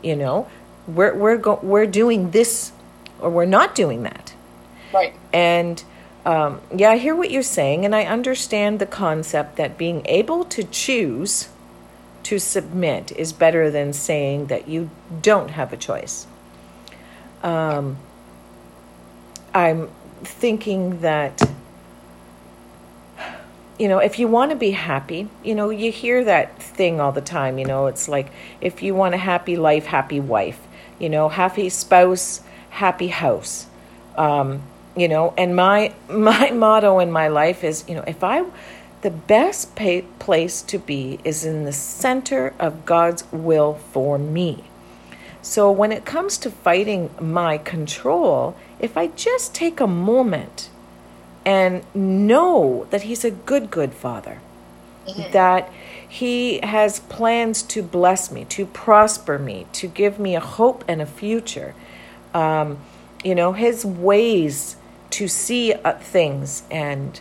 You 0.00 0.14
know, 0.14 0.48
we're 0.88 1.14
we're 1.14 1.36
go- 1.36 1.60
we're 1.62 1.86
doing 1.86 2.30
this 2.30 2.72
or 3.20 3.30
we're 3.30 3.44
not 3.44 3.74
doing 3.74 4.02
that. 4.02 4.34
Right. 4.92 5.14
And 5.32 5.82
um, 6.24 6.60
yeah, 6.74 6.90
I 6.90 6.98
hear 6.98 7.14
what 7.14 7.30
you're 7.30 7.42
saying, 7.42 7.84
and 7.84 7.94
I 7.94 8.04
understand 8.04 8.78
the 8.80 8.86
concept 8.86 9.56
that 9.56 9.78
being 9.78 10.02
able 10.06 10.44
to 10.46 10.64
choose 10.64 11.48
to 12.24 12.38
submit 12.38 13.12
is 13.12 13.32
better 13.32 13.70
than 13.70 13.92
saying 13.92 14.46
that 14.46 14.68
you 14.68 14.90
don't 15.22 15.50
have 15.50 15.72
a 15.72 15.76
choice. 15.76 16.26
Um, 17.42 17.96
I'm 19.54 19.88
thinking 20.24 21.00
that 21.00 21.40
you 23.78 23.86
know, 23.86 23.98
if 23.98 24.18
you 24.18 24.26
want 24.26 24.50
to 24.50 24.56
be 24.56 24.72
happy, 24.72 25.28
you 25.44 25.54
know, 25.54 25.70
you 25.70 25.92
hear 25.92 26.24
that 26.24 26.60
thing 26.60 27.00
all 27.00 27.12
the 27.12 27.20
time, 27.20 27.58
you 27.58 27.64
know, 27.64 27.86
it's 27.86 28.08
like 28.08 28.30
if 28.60 28.82
you 28.82 28.94
want 28.94 29.14
a 29.14 29.18
happy 29.18 29.56
life, 29.56 29.86
happy 29.86 30.18
wife, 30.18 30.60
you 30.98 31.08
know, 31.08 31.28
happy 31.28 31.68
spouse, 31.68 32.40
happy 32.70 33.08
house. 33.08 33.66
Um, 34.16 34.62
you 34.96 35.08
know, 35.08 35.34
and 35.38 35.54
my 35.54 35.94
my 36.08 36.50
motto 36.50 36.98
in 36.98 37.10
my 37.10 37.28
life 37.28 37.64
is, 37.64 37.84
you 37.88 37.94
know, 37.94 38.04
if 38.06 38.22
I 38.24 38.44
the 39.02 39.10
best 39.10 39.76
pay, 39.76 40.02
place 40.18 40.60
to 40.62 40.78
be 40.78 41.20
is 41.24 41.44
in 41.44 41.64
the 41.64 41.72
center 41.72 42.52
of 42.58 42.84
God's 42.84 43.24
will 43.32 43.74
for 43.74 44.18
me. 44.18 44.64
So 45.40 45.70
when 45.70 45.92
it 45.92 46.04
comes 46.04 46.36
to 46.38 46.50
fighting 46.50 47.10
my 47.20 47.58
control, 47.58 48.56
if 48.80 48.96
I 48.96 49.06
just 49.08 49.54
take 49.54 49.80
a 49.80 49.86
moment 49.86 50.68
and 51.44 51.84
know 51.94 52.86
that 52.90 53.02
He's 53.02 53.24
a 53.24 53.30
good, 53.30 53.70
good 53.70 53.94
Father, 53.94 54.40
mm-hmm. 55.06 55.32
that 55.32 55.70
He 56.08 56.58
has 56.60 57.00
plans 57.00 57.62
to 57.64 57.82
bless 57.82 58.30
me, 58.30 58.44
to 58.46 58.64
prosper 58.66 59.38
me, 59.38 59.66
to 59.72 59.86
give 59.86 60.18
me 60.18 60.34
a 60.34 60.40
hope 60.40 60.84
and 60.88 61.02
a 61.02 61.06
future, 61.06 61.74
um, 62.32 62.78
you 63.22 63.34
know, 63.34 63.52
His 63.52 63.84
ways 63.84 64.76
to 65.10 65.28
see 65.28 65.72
uh, 65.72 65.92
things 65.94 66.62
and 66.70 67.20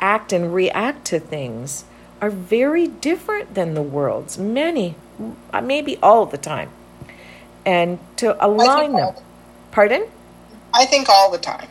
act 0.00 0.32
and 0.32 0.52
react 0.52 1.04
to 1.06 1.20
things 1.20 1.84
are 2.20 2.30
very 2.30 2.88
different 2.88 3.54
than 3.54 3.74
the 3.74 3.82
world's, 3.82 4.38
many, 4.38 4.96
uh, 5.52 5.60
maybe 5.60 5.96
all 6.02 6.26
the 6.26 6.38
time. 6.38 6.70
And 7.64 7.98
to 8.16 8.44
align 8.44 8.92
them. 8.92 9.14
Pardon? 9.70 10.06
I 10.72 10.86
think 10.86 11.08
all 11.08 11.30
the 11.30 11.38
time. 11.38 11.68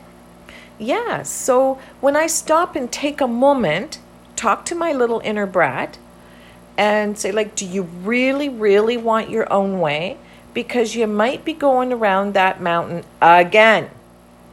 Yeah. 0.78 1.22
So 1.22 1.78
when 2.00 2.16
I 2.16 2.26
stop 2.26 2.74
and 2.74 2.90
take 2.90 3.20
a 3.20 3.28
moment, 3.28 3.98
talk 4.34 4.64
to 4.66 4.74
my 4.74 4.92
little 4.92 5.20
inner 5.24 5.46
brat, 5.46 5.98
and 6.76 7.18
say, 7.18 7.30
like, 7.32 7.54
do 7.54 7.66
you 7.66 7.82
really, 7.82 8.48
really 8.48 8.96
want 8.96 9.30
your 9.30 9.50
own 9.52 9.80
way? 9.80 10.18
Because 10.52 10.94
you 10.94 11.06
might 11.06 11.44
be 11.44 11.52
going 11.52 11.92
around 11.92 12.34
that 12.34 12.60
mountain 12.60 13.04
again, 13.20 13.90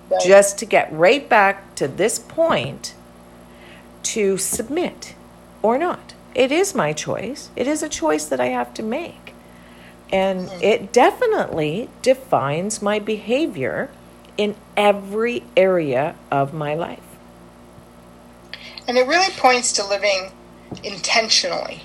right. 0.10 0.22
just 0.26 0.58
to 0.60 0.66
get 0.66 0.92
right 0.92 1.28
back 1.28 1.76
to 1.76 1.88
this 1.88 2.20
point 2.20 2.94
to 4.04 4.38
submit 4.38 5.16
or 5.62 5.78
not. 5.78 6.14
It 6.34 6.52
is 6.52 6.74
my 6.74 6.94
choice. 6.94 7.50
It 7.56 7.68
is 7.68 7.84
a 7.84 7.90
choice 7.90 8.26
that 8.26 8.40
I 8.40 8.48
have 8.48 8.74
to 8.76 8.84
make. 8.84 9.34
And 10.12 10.48
mm-hmm. 10.48 10.64
it 10.64 10.94
definitely 10.94 11.90
defines 12.02 12.82
my 12.82 13.00
behavior 13.00 13.90
in 14.38 14.56
every 14.76 15.44
area 15.56 16.16
of 16.30 16.54
my 16.54 16.74
life. 16.74 17.00
And 18.88 18.98
it 18.98 19.08
really 19.08 19.32
points 19.34 19.72
to 19.74 19.88
living 19.88 20.32
intentionally. 20.84 21.82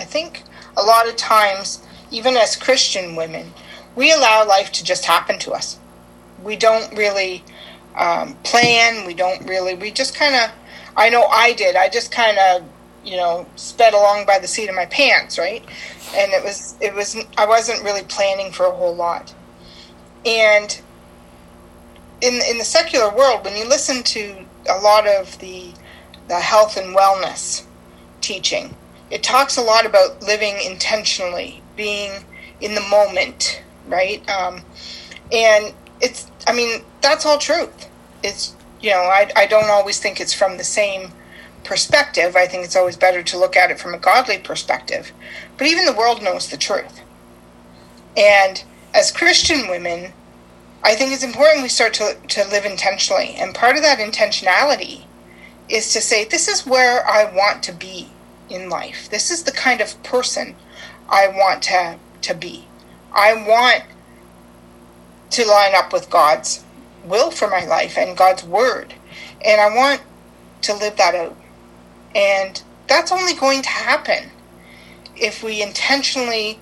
I 0.00 0.04
think 0.04 0.42
a 0.76 0.82
lot 0.82 1.08
of 1.08 1.16
times, 1.16 1.82
even 2.10 2.36
as 2.36 2.56
Christian 2.56 3.16
women, 3.16 3.52
we 3.94 4.12
allow 4.12 4.46
life 4.46 4.72
to 4.72 4.84
just 4.84 5.04
happen 5.04 5.38
to 5.40 5.52
us. 5.52 5.78
We 6.42 6.56
don't 6.56 6.96
really 6.96 7.44
um, 7.96 8.34
plan. 8.42 9.06
We 9.06 9.14
don't 9.14 9.46
really, 9.46 9.74
we 9.74 9.90
just 9.90 10.14
kind 10.14 10.34
of, 10.34 10.50
I 10.96 11.10
know 11.10 11.24
I 11.24 11.52
did. 11.52 11.76
I 11.76 11.88
just 11.88 12.10
kind 12.10 12.38
of, 12.38 12.68
you 13.04 13.16
know, 13.16 13.46
sped 13.56 13.94
along 13.94 14.26
by 14.26 14.38
the 14.38 14.48
seat 14.48 14.68
of 14.68 14.74
my 14.74 14.86
pants, 14.86 15.38
right? 15.38 15.64
And 16.14 16.32
it 16.32 16.42
was, 16.42 16.76
it 16.80 16.94
was, 16.94 17.16
I 17.36 17.46
wasn't 17.46 17.82
really 17.82 18.02
planning 18.04 18.52
for 18.52 18.66
a 18.66 18.72
whole 18.72 18.94
lot. 18.94 19.34
And 20.24 20.80
in 22.20 22.40
in 22.48 22.58
the 22.58 22.64
secular 22.64 23.14
world, 23.14 23.44
when 23.44 23.56
you 23.56 23.66
listen 23.66 24.02
to 24.02 24.44
a 24.68 24.78
lot 24.80 25.06
of 25.06 25.38
the 25.38 25.72
the 26.28 26.38
health 26.38 26.76
and 26.76 26.94
wellness 26.94 27.64
teaching, 28.20 28.76
it 29.10 29.22
talks 29.22 29.56
a 29.56 29.62
lot 29.62 29.86
about 29.86 30.22
living 30.22 30.56
intentionally, 30.64 31.62
being 31.76 32.24
in 32.60 32.74
the 32.74 32.80
moment, 32.82 33.62
right? 33.86 34.28
Um, 34.28 34.62
and 35.32 35.74
it's, 36.00 36.30
I 36.46 36.52
mean, 36.52 36.84
that's 37.00 37.26
all 37.26 37.38
truth. 37.38 37.88
It's, 38.22 38.54
you 38.80 38.90
know, 38.90 39.00
I, 39.00 39.30
I 39.36 39.46
don't 39.46 39.70
always 39.70 39.98
think 39.98 40.20
it's 40.20 40.32
from 40.32 40.58
the 40.58 40.64
same 40.64 41.12
perspective. 41.64 42.36
I 42.36 42.46
think 42.46 42.64
it's 42.64 42.76
always 42.76 42.96
better 42.96 43.22
to 43.22 43.38
look 43.38 43.56
at 43.56 43.70
it 43.70 43.80
from 43.80 43.94
a 43.94 43.98
godly 43.98 44.38
perspective. 44.38 45.12
But 45.58 45.66
even 45.66 45.84
the 45.84 45.92
world 45.92 46.22
knows 46.22 46.48
the 46.48 46.56
truth. 46.56 47.02
And 48.16 48.62
as 48.94 49.10
Christian 49.10 49.68
women, 49.68 50.12
I 50.82 50.94
think 50.94 51.12
it's 51.12 51.22
important 51.22 51.62
we 51.62 51.68
start 51.68 51.94
to, 51.94 52.16
to 52.28 52.48
live 52.48 52.64
intentionally. 52.64 53.34
And 53.36 53.54
part 53.54 53.76
of 53.76 53.82
that 53.82 53.98
intentionality 53.98 55.04
is 55.68 55.92
to 55.92 56.00
say, 56.00 56.24
this 56.24 56.48
is 56.48 56.66
where 56.66 57.06
I 57.06 57.32
want 57.34 57.62
to 57.64 57.72
be 57.72 58.08
in 58.50 58.68
life. 58.68 59.08
This 59.10 59.30
is 59.30 59.44
the 59.44 59.52
kind 59.52 59.80
of 59.80 60.02
person 60.02 60.56
I 61.08 61.28
want 61.28 61.62
to, 61.64 61.98
to 62.22 62.34
be. 62.34 62.66
I 63.12 63.34
want 63.34 63.84
to 65.30 65.46
line 65.46 65.74
up 65.74 65.92
with 65.92 66.10
God's 66.10 66.64
will 67.04 67.30
for 67.30 67.48
my 67.48 67.64
life 67.64 67.96
and 67.96 68.16
God's 68.16 68.44
word. 68.44 68.94
And 69.44 69.60
I 69.60 69.74
want 69.74 70.02
to 70.62 70.74
live 70.74 70.96
that 70.96 71.14
out. 71.14 71.36
And 72.14 72.62
that's 72.88 73.12
only 73.12 73.34
going 73.34 73.62
to 73.62 73.68
happen 73.68 74.30
if 75.16 75.42
we 75.42 75.62
intentionally 75.62 76.58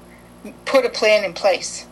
put 0.64 0.84
a 0.84 0.90
plan 0.90 1.24
in 1.24 1.32
place 1.32 1.86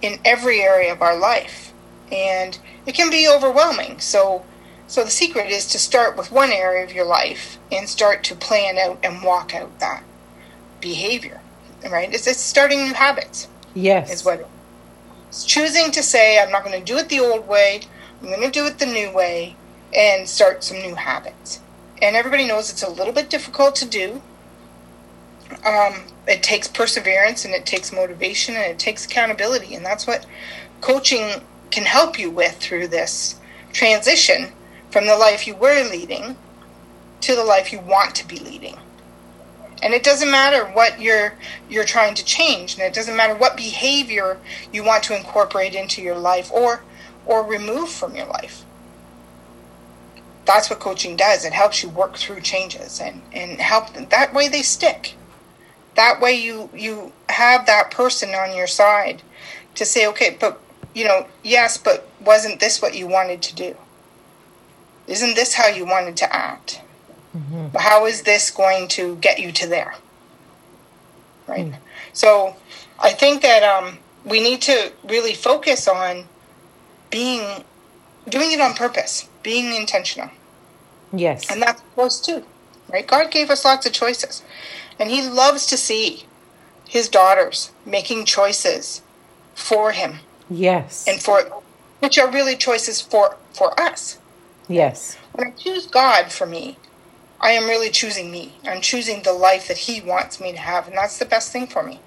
in 0.00 0.18
every 0.24 0.60
area 0.60 0.92
of 0.92 1.02
our 1.02 1.16
life. 1.16 1.72
And 2.10 2.58
it 2.86 2.94
can 2.94 3.10
be 3.10 3.28
overwhelming. 3.28 4.00
So 4.00 4.44
so 4.92 5.02
the 5.02 5.10
secret 5.10 5.46
is 5.46 5.66
to 5.68 5.78
start 5.78 6.18
with 6.18 6.30
one 6.30 6.52
area 6.52 6.84
of 6.84 6.92
your 6.92 7.06
life 7.06 7.56
and 7.72 7.88
start 7.88 8.22
to 8.24 8.34
plan 8.34 8.76
out 8.76 8.98
and 9.02 9.22
walk 9.22 9.54
out 9.54 9.78
that 9.80 10.04
behavior. 10.82 11.40
Right? 11.90 12.12
It's, 12.12 12.26
it's 12.26 12.40
starting 12.40 12.84
new 12.84 12.92
habits. 12.92 13.48
Yes. 13.74 14.12
Is 14.12 14.22
what 14.22 14.46
it's 15.28 15.46
choosing 15.46 15.92
to 15.92 16.02
say, 16.02 16.38
I'm 16.38 16.50
not 16.50 16.62
going 16.62 16.78
to 16.78 16.84
do 16.84 16.98
it 16.98 17.08
the 17.08 17.20
old 17.20 17.48
way, 17.48 17.80
I'm 18.20 18.28
going 18.28 18.42
to 18.42 18.50
do 18.50 18.66
it 18.66 18.78
the 18.78 18.84
new 18.84 19.10
way, 19.10 19.56
and 19.96 20.28
start 20.28 20.62
some 20.62 20.82
new 20.82 20.94
habits. 20.94 21.60
And 22.02 22.14
everybody 22.14 22.46
knows 22.46 22.68
it's 22.70 22.82
a 22.82 22.90
little 22.90 23.14
bit 23.14 23.30
difficult 23.30 23.74
to 23.76 23.86
do. 23.88 24.20
um, 25.64 26.04
it 26.28 26.42
takes 26.42 26.68
perseverance 26.68 27.46
and 27.46 27.54
it 27.54 27.64
takes 27.66 27.92
motivation 27.92 28.56
and 28.56 28.64
it 28.64 28.78
takes 28.78 29.06
accountability. 29.06 29.74
And 29.74 29.86
that's 29.86 30.06
what 30.06 30.26
coaching 30.82 31.42
can 31.70 31.84
help 31.84 32.18
you 32.18 32.30
with 32.30 32.56
through 32.58 32.88
this 32.88 33.40
transition 33.72 34.52
from 34.92 35.06
the 35.06 35.16
life 35.16 35.46
you 35.46 35.56
were 35.56 35.88
leading 35.90 36.36
to 37.22 37.34
the 37.34 37.42
life 37.42 37.72
you 37.72 37.80
want 37.80 38.14
to 38.14 38.28
be 38.28 38.38
leading. 38.38 38.76
And 39.82 39.94
it 39.94 40.04
doesn't 40.04 40.30
matter 40.30 40.64
what 40.66 41.00
you're 41.00 41.34
you're 41.68 41.84
trying 41.84 42.14
to 42.14 42.24
change, 42.24 42.74
and 42.74 42.82
it 42.82 42.94
doesn't 42.94 43.16
matter 43.16 43.34
what 43.34 43.56
behavior 43.56 44.38
you 44.72 44.84
want 44.84 45.02
to 45.04 45.16
incorporate 45.16 45.74
into 45.74 46.00
your 46.00 46.16
life 46.16 46.52
or 46.52 46.82
or 47.26 47.44
remove 47.44 47.88
from 47.88 48.14
your 48.14 48.26
life. 48.26 48.64
That's 50.44 50.70
what 50.70 50.78
coaching 50.78 51.16
does. 51.16 51.44
It 51.44 51.52
helps 51.52 51.82
you 51.82 51.88
work 51.88 52.16
through 52.16 52.40
changes 52.40 53.00
and, 53.00 53.22
and 53.32 53.60
help 53.60 53.92
them. 53.92 54.06
That 54.10 54.34
way 54.34 54.48
they 54.48 54.62
stick. 54.62 55.14
That 55.94 56.20
way 56.20 56.34
you 56.34 56.70
you 56.74 57.12
have 57.28 57.66
that 57.66 57.90
person 57.90 58.30
on 58.30 58.56
your 58.56 58.66
side 58.66 59.22
to 59.74 59.84
say, 59.84 60.06
okay, 60.08 60.36
but 60.38 60.60
you 60.94 61.06
know, 61.06 61.26
yes, 61.42 61.78
but 61.78 62.06
wasn't 62.20 62.60
this 62.60 62.80
what 62.80 62.94
you 62.94 63.06
wanted 63.06 63.42
to 63.42 63.54
do? 63.54 63.76
Isn't 65.12 65.36
this 65.36 65.52
how 65.52 65.66
you 65.68 65.84
wanted 65.84 66.16
to 66.16 66.34
act? 66.34 66.80
Mm-hmm. 67.36 67.76
How 67.76 68.06
is 68.06 68.22
this 68.22 68.50
going 68.50 68.88
to 68.88 69.16
get 69.16 69.38
you 69.38 69.52
to 69.52 69.66
there? 69.66 69.94
Right. 71.46 71.66
Mm. 71.66 71.76
So 72.14 72.56
I 72.98 73.10
think 73.10 73.42
that 73.42 73.62
um, 73.62 73.98
we 74.24 74.42
need 74.42 74.62
to 74.62 74.90
really 75.04 75.34
focus 75.34 75.86
on 75.86 76.24
being, 77.10 77.62
doing 78.26 78.52
it 78.52 78.60
on 78.62 78.72
purpose, 78.72 79.28
being 79.42 79.76
intentional. 79.76 80.30
Yes. 81.12 81.50
And 81.50 81.60
that's 81.60 81.82
close 81.94 82.18
too, 82.18 82.46
right? 82.90 83.06
God 83.06 83.30
gave 83.30 83.50
us 83.50 83.66
lots 83.66 83.84
of 83.84 83.92
choices. 83.92 84.42
And 84.98 85.10
He 85.10 85.28
loves 85.28 85.66
to 85.66 85.76
see 85.76 86.24
His 86.88 87.10
daughters 87.10 87.70
making 87.84 88.24
choices 88.24 89.02
for 89.54 89.92
Him. 89.92 90.20
Yes. 90.48 91.06
And 91.06 91.20
for, 91.20 91.42
which 91.98 92.18
are 92.18 92.30
really 92.30 92.56
choices 92.56 93.02
for, 93.02 93.36
for 93.52 93.78
us. 93.78 94.18
Yes. 94.72 95.16
When 95.32 95.48
I 95.48 95.50
choose 95.50 95.86
God 95.86 96.32
for 96.32 96.46
me, 96.46 96.76
I 97.40 97.50
am 97.50 97.64
really 97.64 97.90
choosing 97.90 98.30
me. 98.30 98.54
I'm 98.64 98.80
choosing 98.80 99.22
the 99.22 99.32
life 99.32 99.68
that 99.68 99.78
He 99.78 100.00
wants 100.00 100.40
me 100.40 100.52
to 100.52 100.58
have, 100.58 100.86
and 100.86 100.96
that's 100.96 101.18
the 101.18 101.24
best 101.24 101.52
thing 101.52 101.66
for 101.66 101.82
me. 101.82 102.00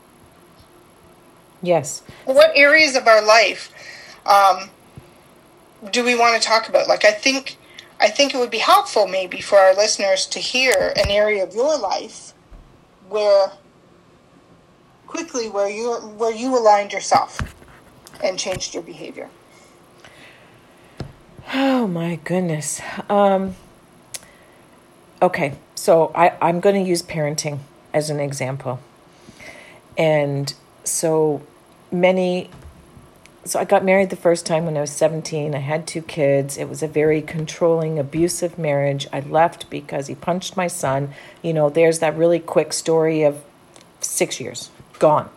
Yes. 1.61 2.03
What 2.25 2.51
areas 2.55 2.95
of 2.95 3.07
our 3.07 3.25
life 3.25 3.71
um, 4.25 4.69
do 5.91 6.03
we 6.03 6.15
want 6.17 6.41
to 6.41 6.47
talk 6.47 6.69
about? 6.69 6.87
Like, 6.87 7.05
I 7.05 7.11
think, 7.11 7.57
I 7.99 8.09
think 8.09 8.33
it 8.33 8.37
would 8.37 8.51
be 8.51 8.59
helpful 8.59 9.07
maybe 9.07 9.41
for 9.41 9.57
our 9.57 9.75
listeners 9.75 10.25
to 10.27 10.39
hear 10.39 10.93
an 10.95 11.09
area 11.09 11.43
of 11.43 11.53
your 11.53 11.77
life 11.77 12.33
where 13.09 13.51
quickly 15.07 15.49
where 15.49 15.69
you 15.69 15.93
where 16.17 16.33
you 16.33 16.57
aligned 16.57 16.91
yourself 16.91 17.39
and 18.23 18.37
changed 18.37 18.73
your 18.73 18.83
behavior. 18.83 19.29
Oh 21.57 21.87
my 21.87 22.17
goodness. 22.25 22.81
Um, 23.09 23.55
okay, 25.21 25.53
so 25.73 26.11
I, 26.13 26.33
I'm 26.41 26.59
going 26.59 26.75
to 26.83 26.85
use 26.85 27.01
parenting 27.01 27.59
as 27.93 28.09
an 28.09 28.19
example. 28.19 28.81
And 29.97 30.53
so 30.83 31.43
many, 31.93 32.49
so 33.45 33.57
I 33.57 33.63
got 33.63 33.85
married 33.85 34.09
the 34.09 34.17
first 34.17 34.45
time 34.45 34.65
when 34.65 34.75
I 34.75 34.81
was 34.81 34.91
17. 34.91 35.55
I 35.55 35.59
had 35.59 35.87
two 35.87 36.01
kids. 36.01 36.57
It 36.57 36.67
was 36.67 36.83
a 36.83 36.89
very 36.89 37.21
controlling, 37.21 37.99
abusive 37.99 38.57
marriage. 38.57 39.07
I 39.13 39.21
left 39.21 39.69
because 39.69 40.07
he 40.07 40.15
punched 40.15 40.57
my 40.57 40.67
son. 40.67 41.13
You 41.41 41.53
know, 41.53 41.69
there's 41.69 41.99
that 41.99 42.17
really 42.17 42.39
quick 42.39 42.73
story 42.73 43.23
of 43.23 43.41
six 44.01 44.41
years 44.41 44.71
gone. 44.99 45.29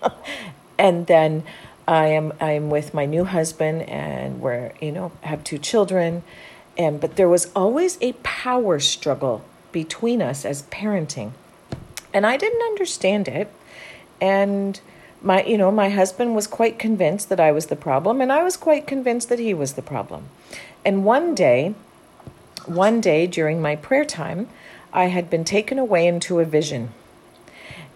and 0.78 1.06
then 1.06 1.44
I 1.86 2.06
am 2.08 2.32
I 2.40 2.52
am 2.52 2.68
with 2.70 2.94
my 2.94 3.06
new 3.06 3.24
husband 3.24 3.82
and 3.82 4.40
we're, 4.40 4.72
you 4.80 4.92
know, 4.92 5.12
have 5.22 5.44
two 5.44 5.58
children 5.58 6.22
and 6.76 7.00
but 7.00 7.16
there 7.16 7.28
was 7.28 7.50
always 7.54 7.96
a 8.00 8.12
power 8.22 8.80
struggle 8.80 9.44
between 9.72 10.20
us 10.20 10.44
as 10.44 10.62
parenting. 10.64 11.32
And 12.12 12.26
I 12.26 12.36
didn't 12.36 12.62
understand 12.62 13.28
it. 13.28 13.52
And 14.20 14.80
my 15.22 15.44
you 15.44 15.56
know, 15.56 15.70
my 15.70 15.90
husband 15.90 16.34
was 16.34 16.46
quite 16.46 16.78
convinced 16.78 17.28
that 17.28 17.40
I 17.40 17.52
was 17.52 17.66
the 17.66 17.76
problem 17.76 18.20
and 18.20 18.32
I 18.32 18.42
was 18.42 18.56
quite 18.56 18.86
convinced 18.86 19.28
that 19.28 19.38
he 19.38 19.54
was 19.54 19.74
the 19.74 19.82
problem. 19.82 20.28
And 20.84 21.04
one 21.04 21.34
day, 21.34 21.74
one 22.66 23.00
day 23.00 23.26
during 23.26 23.62
my 23.62 23.76
prayer 23.76 24.04
time, 24.04 24.48
I 24.92 25.04
had 25.06 25.30
been 25.30 25.44
taken 25.44 25.78
away 25.78 26.06
into 26.06 26.40
a 26.40 26.44
vision. 26.44 26.90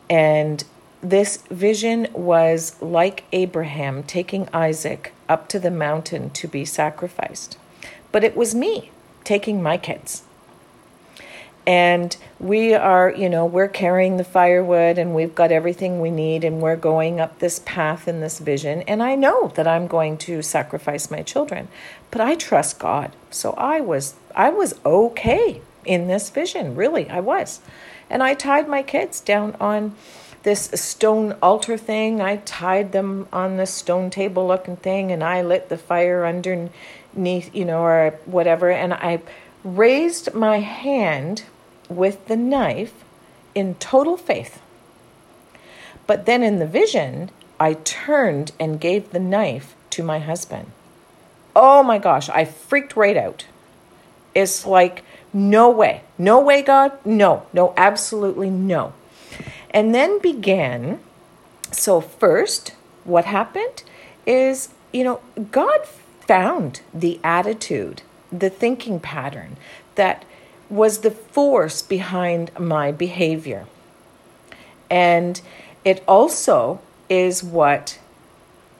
And 0.08 0.64
this 1.02 1.38
vision 1.50 2.08
was 2.12 2.80
like 2.82 3.24
Abraham 3.32 4.02
taking 4.02 4.48
Isaac 4.52 5.12
up 5.28 5.48
to 5.48 5.58
the 5.58 5.70
mountain 5.70 6.30
to 6.30 6.48
be 6.48 6.64
sacrificed. 6.64 7.56
But 8.12 8.24
it 8.24 8.36
was 8.36 8.54
me 8.54 8.90
taking 9.24 9.62
my 9.62 9.78
kids. 9.78 10.24
And 11.66 12.16
we 12.38 12.74
are, 12.74 13.12
you 13.14 13.28
know, 13.28 13.44
we're 13.44 13.68
carrying 13.68 14.16
the 14.16 14.24
firewood 14.24 14.98
and 14.98 15.14
we've 15.14 15.34
got 15.34 15.52
everything 15.52 16.00
we 16.00 16.10
need 16.10 16.42
and 16.42 16.60
we're 16.60 16.76
going 16.76 17.20
up 17.20 17.38
this 17.38 17.60
path 17.60 18.08
in 18.08 18.20
this 18.20 18.38
vision. 18.38 18.82
And 18.82 19.02
I 19.02 19.14
know 19.14 19.48
that 19.54 19.68
I'm 19.68 19.86
going 19.86 20.16
to 20.18 20.42
sacrifice 20.42 21.10
my 21.10 21.22
children, 21.22 21.68
but 22.10 22.20
I 22.20 22.34
trust 22.34 22.78
God. 22.78 23.12
So 23.30 23.52
I 23.52 23.80
was, 23.80 24.14
I 24.34 24.50
was 24.50 24.74
okay 24.84 25.60
in 25.84 26.08
this 26.08 26.30
vision. 26.30 26.74
Really, 26.74 27.08
I 27.08 27.20
was. 27.20 27.60
And 28.08 28.22
I 28.22 28.34
tied 28.34 28.68
my 28.68 28.82
kids 28.82 29.20
down 29.20 29.54
on 29.60 29.94
this 30.42 30.70
stone 30.74 31.36
altar 31.42 31.76
thing. 31.76 32.20
I 32.20 32.36
tied 32.36 32.92
them 32.92 33.28
on 33.32 33.56
this 33.56 33.72
stone 33.72 34.10
table 34.10 34.46
looking 34.46 34.76
thing 34.76 35.12
and 35.12 35.22
I 35.22 35.42
lit 35.42 35.68
the 35.68 35.76
fire 35.76 36.24
underneath 36.24 37.54
you 37.54 37.64
know, 37.64 37.82
or 37.82 38.18
whatever, 38.24 38.70
and 38.70 38.94
I 38.94 39.20
raised 39.64 40.34
my 40.34 40.60
hand 40.60 41.44
with 41.88 42.26
the 42.26 42.36
knife 42.36 43.04
in 43.54 43.74
total 43.76 44.16
faith. 44.16 44.62
But 46.06 46.26
then 46.26 46.42
in 46.42 46.58
the 46.58 46.66
vision, 46.66 47.30
I 47.58 47.74
turned 47.74 48.52
and 48.58 48.80
gave 48.80 49.10
the 49.10 49.18
knife 49.18 49.74
to 49.90 50.02
my 50.02 50.18
husband. 50.18 50.70
Oh 51.54 51.82
my 51.82 51.98
gosh, 51.98 52.28
I 52.28 52.44
freaked 52.44 52.96
right 52.96 53.16
out. 53.16 53.44
It's 54.34 54.64
like, 54.64 55.04
no 55.32 55.70
way, 55.70 56.02
no 56.16 56.40
way, 56.40 56.62
God, 56.62 56.92
no, 57.04 57.46
no, 57.52 57.74
absolutely 57.76 58.50
no. 58.50 58.92
And 59.70 59.94
then 59.94 60.20
began, 60.20 61.00
so 61.72 62.00
first, 62.00 62.74
what 63.04 63.24
happened 63.24 63.82
is, 64.26 64.70
you 64.92 65.04
know, 65.04 65.20
God 65.50 65.86
found 65.86 66.80
the 66.92 67.20
attitude, 67.22 68.02
the 68.30 68.50
thinking 68.50 69.00
pattern 69.00 69.56
that 69.94 70.24
was 70.68 70.98
the 70.98 71.10
force 71.10 71.82
behind 71.82 72.50
my 72.58 72.92
behavior. 72.92 73.66
And 74.88 75.40
it 75.84 76.02
also 76.06 76.80
is 77.08 77.42
what 77.42 77.98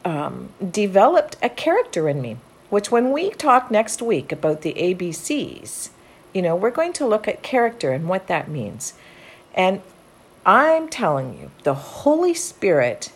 um, 0.05 0.50
developed 0.70 1.37
a 1.42 1.48
character 1.48 2.09
in 2.09 2.22
me, 2.22 2.37
which 2.68 2.90
when 2.90 3.12
we 3.12 3.31
talk 3.31 3.70
next 3.70 4.00
week 4.00 4.33
about 4.33 4.62
the 4.62 4.74
ABCs, 4.74 5.90
you 6.33 6.42
know, 6.42 6.55
we're 6.55 6.70
going 6.70 6.92
to 6.94 7.07
look 7.07 7.26
at 7.26 7.42
character 7.42 7.92
and 7.92 8.09
what 8.09 8.29
that 8.29 8.48
means. 8.48 8.94
And 9.55 9.83
I'm 10.44 10.88
telling 10.88 11.38
you, 11.38 11.50
the 11.64 11.74
Holy 11.74 12.35
Spirit 12.35 13.12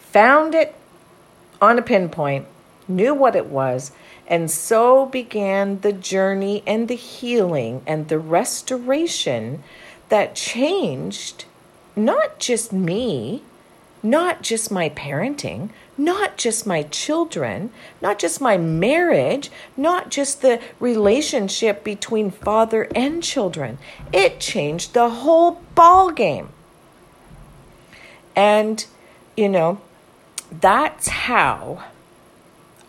found 0.00 0.54
it 0.54 0.74
on 1.60 1.78
a 1.78 1.82
pinpoint 1.82 2.46
knew 2.86 3.14
what 3.14 3.36
it 3.36 3.46
was, 3.46 3.92
and 4.26 4.50
so 4.50 5.06
began 5.06 5.80
the 5.80 5.92
journey 5.92 6.62
and 6.66 6.88
the 6.88 6.94
healing 6.94 7.82
and 7.86 8.08
the 8.08 8.18
restoration 8.18 9.62
that 10.08 10.34
changed 10.34 11.44
not 11.96 12.38
just 12.38 12.72
me, 12.72 13.42
not 14.04 14.42
just 14.42 14.70
my 14.70 14.90
parenting, 14.90 15.70
not 15.96 16.36
just 16.36 16.66
my 16.66 16.82
children, 16.82 17.70
not 18.02 18.18
just 18.18 18.40
my 18.40 18.58
marriage, 18.58 19.50
not 19.76 20.10
just 20.10 20.42
the 20.42 20.60
relationship 20.78 21.82
between 21.82 22.30
father 22.30 22.86
and 22.94 23.22
children. 23.22 23.78
It 24.12 24.40
changed 24.40 24.92
the 24.92 25.08
whole 25.08 25.62
ball 25.74 26.10
game. 26.10 26.50
And 28.36 28.84
you 29.36 29.48
know, 29.48 29.80
that's 30.50 31.08
how 31.08 31.84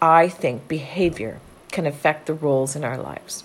I 0.01 0.28
think 0.28 0.67
behavior 0.67 1.39
can 1.71 1.86
affect 1.86 2.28
the 2.28 2.34
roles 2.34 2.75
in 2.75 2.84
our 2.84 2.97
lives. 2.97 3.43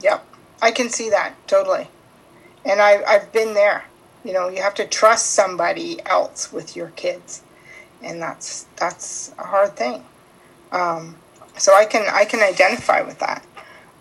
Yep, 0.00 0.24
I 0.60 0.70
can 0.70 0.90
see 0.90 1.10
that 1.10 1.34
totally. 1.46 1.88
And 2.64 2.80
I, 2.80 3.02
I've 3.04 3.32
been 3.32 3.54
there. 3.54 3.84
You 4.24 4.32
know, 4.32 4.48
you 4.48 4.62
have 4.62 4.74
to 4.74 4.86
trust 4.86 5.32
somebody 5.32 6.00
else 6.06 6.52
with 6.52 6.74
your 6.76 6.88
kids, 6.90 7.42
and 8.02 8.20
that's 8.22 8.66
that's 8.76 9.32
a 9.38 9.44
hard 9.44 9.76
thing. 9.76 10.04
Um, 10.72 11.16
so 11.58 11.74
I 11.74 11.84
can 11.84 12.06
I 12.10 12.24
can 12.24 12.40
identify 12.40 13.02
with 13.02 13.18
that. 13.18 13.44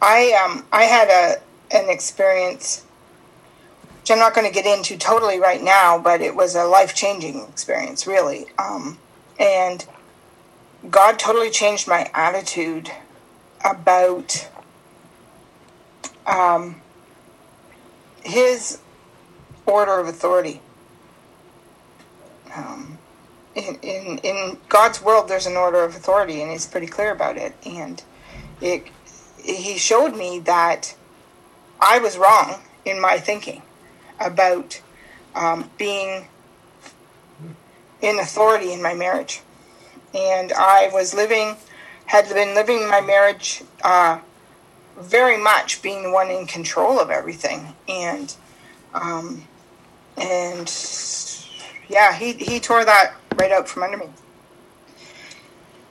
I 0.01 0.31
um 0.43 0.65
I 0.71 0.83
had 0.83 1.09
a 1.09 1.75
an 1.75 1.89
experience 1.89 2.85
which 4.03 4.11
I'm 4.11 4.19
not 4.19 4.33
going 4.33 4.45
to 4.45 4.53
get 4.53 4.65
into 4.65 4.97
totally 4.97 5.39
right 5.39 5.63
now, 5.63 5.97
but 5.97 6.19
it 6.19 6.35
was 6.35 6.55
a 6.55 6.65
life 6.65 6.93
changing 6.93 7.39
experience, 7.47 8.05
really. 8.05 8.47
Um, 8.59 8.97
and 9.39 9.85
God 10.91 11.17
totally 11.17 11.49
changed 11.49 11.87
my 11.87 12.11
attitude 12.13 12.91
about 13.63 14.49
um, 16.27 16.81
His 18.25 18.79
order 19.65 19.99
of 19.99 20.07
authority. 20.07 20.61
Um, 22.55 22.97
in, 23.55 23.75
in 23.81 24.17
in 24.19 24.57
God's 24.69 25.01
world, 25.01 25.27
there's 25.27 25.45
an 25.45 25.55
order 25.55 25.83
of 25.83 25.95
authority, 25.95 26.41
and 26.41 26.51
He's 26.51 26.65
pretty 26.65 26.87
clear 26.87 27.11
about 27.11 27.37
it. 27.37 27.55
And 27.65 28.01
it, 28.61 28.87
He 29.43 29.77
showed 29.77 30.15
me 30.15 30.39
that 30.39 30.95
I 31.79 31.99
was 31.99 32.17
wrong 32.17 32.61
in 32.85 32.99
my 32.99 33.17
thinking 33.17 33.61
about 34.19 34.81
um, 35.35 35.69
being 35.77 36.27
in 38.01 38.19
authority 38.19 38.71
in 38.73 38.81
my 38.81 38.93
marriage. 38.93 39.41
And 40.13 40.53
I 40.53 40.89
was 40.93 41.13
living, 41.13 41.55
had 42.05 42.29
been 42.29 42.53
living 42.53 42.87
my 42.87 43.01
marriage 43.01 43.63
uh, 43.83 44.19
very 44.99 45.37
much 45.37 45.81
being 45.81 46.03
the 46.03 46.11
one 46.11 46.29
in 46.29 46.45
control 46.45 46.99
of 46.99 47.09
everything. 47.09 47.73
And, 47.87 48.35
um, 48.93 49.47
and 50.17 50.71
yeah, 51.89 52.13
he, 52.13 52.33
he 52.33 52.59
tore 52.59 52.85
that 52.85 53.13
right 53.35 53.51
out 53.51 53.67
from 53.67 53.83
under 53.83 53.97
me. 53.97 54.09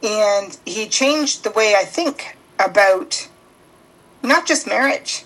And 0.03 0.59
he 0.65 0.89
changed 0.89 1.45
the 1.45 1.51
way 1.51 1.75
I 1.77 1.85
think 1.85 2.37
about 2.59 3.29
not 4.23 4.47
just 4.47 4.67
marriage, 4.67 5.25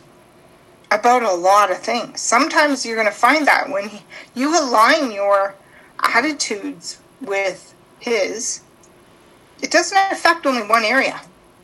about 0.91 1.23
a 1.23 1.33
lot 1.33 1.71
of 1.71 1.79
things. 1.79 2.21
Sometimes 2.21 2.85
you're 2.85 2.97
going 2.97 3.09
to 3.09 3.13
find 3.13 3.47
that 3.47 3.69
when 3.71 3.89
he, 3.89 4.03
you 4.35 4.59
align 4.59 5.13
your 5.13 5.55
attitudes 6.01 6.99
with 7.21 7.75
his, 7.99 8.61
it 9.63 9.71
doesn't 9.71 9.99
affect 10.11 10.47
only 10.47 10.67
one 10.67 10.85
area, 10.85 11.21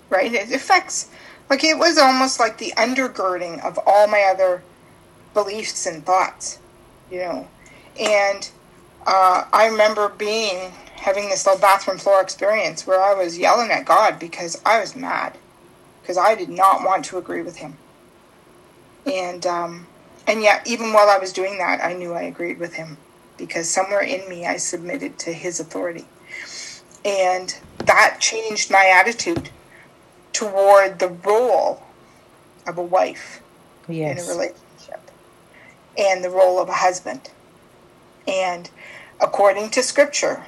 right? 0.08 0.32
It 0.32 0.52
affects, 0.52 1.10
like, 1.50 1.64
it 1.64 1.78
was 1.78 1.98
almost 1.98 2.40
like 2.40 2.58
the 2.58 2.72
undergirding 2.76 3.62
of 3.64 3.78
all 3.86 4.06
my 4.06 4.22
other 4.22 4.62
beliefs 5.34 5.86
and 5.86 6.04
thoughts, 6.04 6.58
you 7.12 7.18
know. 7.18 7.48
And 8.00 8.50
uh, 9.06 9.44
I 9.52 9.66
remember 9.66 10.08
being, 10.08 10.72
having 10.96 11.28
this 11.28 11.44
little 11.44 11.60
bathroom 11.60 11.98
floor 11.98 12.22
experience 12.22 12.86
where 12.86 13.02
I 13.02 13.14
was 13.14 13.38
yelling 13.38 13.70
at 13.70 13.84
God 13.84 14.18
because 14.18 14.60
I 14.64 14.80
was 14.80 14.96
mad, 14.96 15.36
because 16.00 16.16
I 16.16 16.34
did 16.34 16.48
not 16.48 16.84
want 16.84 17.04
to 17.06 17.18
agree 17.18 17.42
with 17.42 17.56
him 17.56 17.76
and 19.06 19.46
um, 19.46 19.86
and 20.26 20.42
yet 20.42 20.66
even 20.66 20.92
while 20.92 21.08
I 21.08 21.18
was 21.18 21.32
doing 21.32 21.58
that, 21.58 21.82
I 21.82 21.92
knew 21.94 22.12
I 22.12 22.22
agreed 22.22 22.58
with 22.58 22.74
him 22.74 22.96
because 23.36 23.68
somewhere 23.68 24.02
in 24.02 24.28
me 24.28 24.46
I 24.46 24.56
submitted 24.56 25.18
to 25.20 25.32
his 25.32 25.60
authority, 25.60 26.06
and 27.04 27.56
that 27.78 28.18
changed 28.20 28.70
my 28.70 28.92
attitude 28.94 29.50
toward 30.32 30.98
the 30.98 31.08
role 31.08 31.82
of 32.66 32.78
a 32.78 32.82
wife 32.82 33.42
yes. 33.88 34.22
in 34.22 34.30
a 34.30 34.32
relationship 34.32 34.61
and 35.96 36.24
the 36.24 36.30
role 36.30 36.60
of 36.60 36.68
a 36.68 36.74
husband. 36.74 37.30
And 38.26 38.70
according 39.20 39.70
to 39.70 39.82
scripture, 39.82 40.44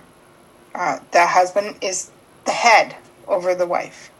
uh, 0.74 0.98
the 1.12 1.26
husband 1.26 1.76
is 1.80 2.10
the 2.44 2.52
head 2.52 2.96
over 3.26 3.54
the 3.54 3.66
wife. 3.66 4.10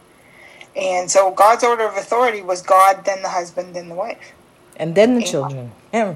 And 0.75 1.09
so 1.09 1.31
God's 1.31 1.63
order 1.63 1.87
of 1.87 1.95
authority 1.95 2.41
was 2.41 2.61
God, 2.61 3.05
then 3.05 3.21
the 3.21 3.29
husband, 3.29 3.75
then 3.75 3.89
the 3.89 3.95
wife. 3.95 4.33
And 4.77 4.93
then 4.93 5.15
the 5.15 5.21
and 5.21 5.25
children. 5.25 5.71
Yeah. 5.93 6.15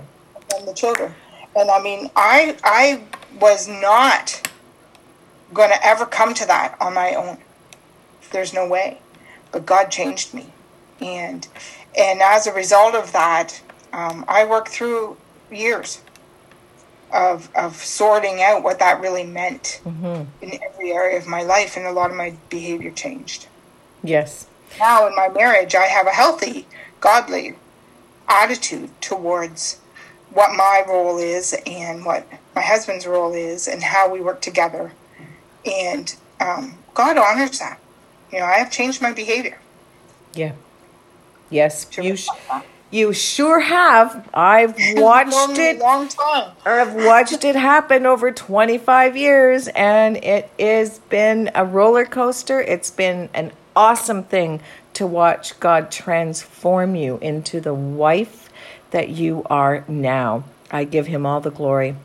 And 0.56 0.68
the 0.68 0.74
children. 0.74 1.14
And 1.56 1.72
I 1.72 1.82
mean, 1.82 2.10
I 2.16 2.58
I 2.64 3.02
was 3.40 3.68
not 3.68 4.50
going 5.54 5.70
to 5.70 5.86
ever 5.86 6.06
come 6.06 6.34
to 6.36 6.46
that 6.46 6.76
on 6.80 6.94
my 6.94 7.16
own. 7.16 7.38
There's 8.32 8.54
no 8.54 8.68
way. 8.68 9.00
But 9.52 9.66
God 9.66 9.90
changed 9.90 10.34
me. 10.34 10.48
And 11.00 11.48
and 11.98 12.22
as 12.22 12.46
a 12.46 12.54
result 12.54 12.96
of 12.96 13.12
that, 13.14 13.62
um, 13.94 14.26
I 14.28 14.46
worked 14.46 14.70
through 14.70 15.18
years 15.52 16.02
of 17.12 17.50
of 17.56 17.76
sorting 17.76 18.42
out 18.42 18.64
what 18.64 18.80
that 18.80 19.02
really 19.02 19.26
meant 19.26 19.82
mm-hmm. 19.84 20.24
in 20.44 20.60
every 20.64 20.92
area 20.92 21.18
of 21.18 21.28
my 21.28 21.42
life, 21.42 21.76
and 21.76 21.86
a 21.86 21.92
lot 21.92 22.12
of 22.12 22.18
my 22.18 22.36
behavior 22.50 22.92
changed. 22.92 23.48
Yes. 24.04 24.48
Now 24.80 25.08
in 25.08 25.16
my 25.16 25.30
marriage, 25.30 25.76
I 25.76 25.86
have 25.86 26.08
a 26.08 26.12
healthy, 26.12 26.68
godly 27.00 27.56
attitude 28.28 28.90
towards 29.02 29.80
what 30.32 30.56
my 30.56 30.84
role 30.88 31.18
is 31.18 31.56
and 31.66 32.06
what 32.06 32.28
my 32.56 32.62
husband's 32.62 33.08
role 33.08 33.34
is 33.34 33.68
and 33.68 33.82
how 33.82 34.12
we 34.12 34.22
work 34.22 34.42
together. 34.42 34.94
And 35.66 36.16
um, 36.40 36.78
God 36.94 37.18
honors 37.18 37.60
that. 37.60 37.80
You 38.32 38.40
know, 38.40 38.46
I 38.46 38.60
have 38.60 38.72
changed 38.72 39.02
my 39.02 39.12
behavior. 39.12 39.58
Yeah. 40.36 40.54
Yes, 41.50 41.88
you 42.00 42.16
sh- 42.16 42.30
you 42.92 43.14
sure 43.14 43.60
have. 43.60 44.28
I've 44.34 44.76
watched 44.96 45.58
it. 45.60 45.80
long 45.80 46.08
time. 46.08 46.52
I've 46.66 46.94
watched 46.96 47.44
it 47.44 47.56
happen 47.56 48.06
over 48.06 48.32
25 48.32 49.16
years, 49.16 49.68
and 49.70 50.18
it 50.18 50.50
has 50.60 51.00
been 51.00 51.52
a 51.54 51.66
roller 51.66 52.06
coaster. 52.06 52.62
It's 52.62 52.92
been 52.92 53.30
an 53.34 53.52
awesome 53.76 54.24
thing 54.24 54.62
to 54.94 55.06
watch 55.06 55.60
God 55.60 55.92
transform 55.92 56.96
you 56.96 57.18
into 57.22 57.62
the 57.62 57.74
wife 57.74 58.50
that 58.92 59.10
you 59.10 59.44
are 59.50 59.86
now. 59.88 60.44
I 60.72 60.84
give 60.84 61.08
him 61.08 61.26
all 61.26 61.42
the 61.42 61.52
glory. 61.52 61.96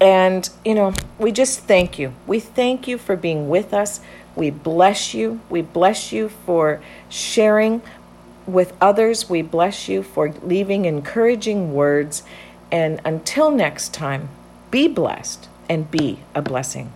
and, 0.00 0.48
you 0.64 0.74
know, 0.74 0.94
we 1.18 1.32
just 1.32 1.60
thank 1.60 1.98
you. 1.98 2.14
We 2.26 2.40
thank 2.40 2.88
you 2.88 2.96
for 2.96 3.16
being 3.16 3.48
with 3.48 3.74
us. 3.74 4.00
We 4.40 4.48
bless 4.48 5.12
you. 5.12 5.38
We 5.50 5.60
bless 5.60 6.12
you 6.12 6.30
for 6.30 6.80
sharing 7.10 7.82
with 8.46 8.72
others. 8.80 9.28
We 9.28 9.42
bless 9.42 9.86
you 9.86 10.02
for 10.02 10.32
leaving 10.42 10.86
encouraging 10.86 11.74
words. 11.74 12.22
And 12.72 13.02
until 13.04 13.50
next 13.50 13.92
time, 13.92 14.30
be 14.70 14.88
blessed 14.88 15.50
and 15.68 15.90
be 15.90 16.20
a 16.34 16.40
blessing. 16.40 16.90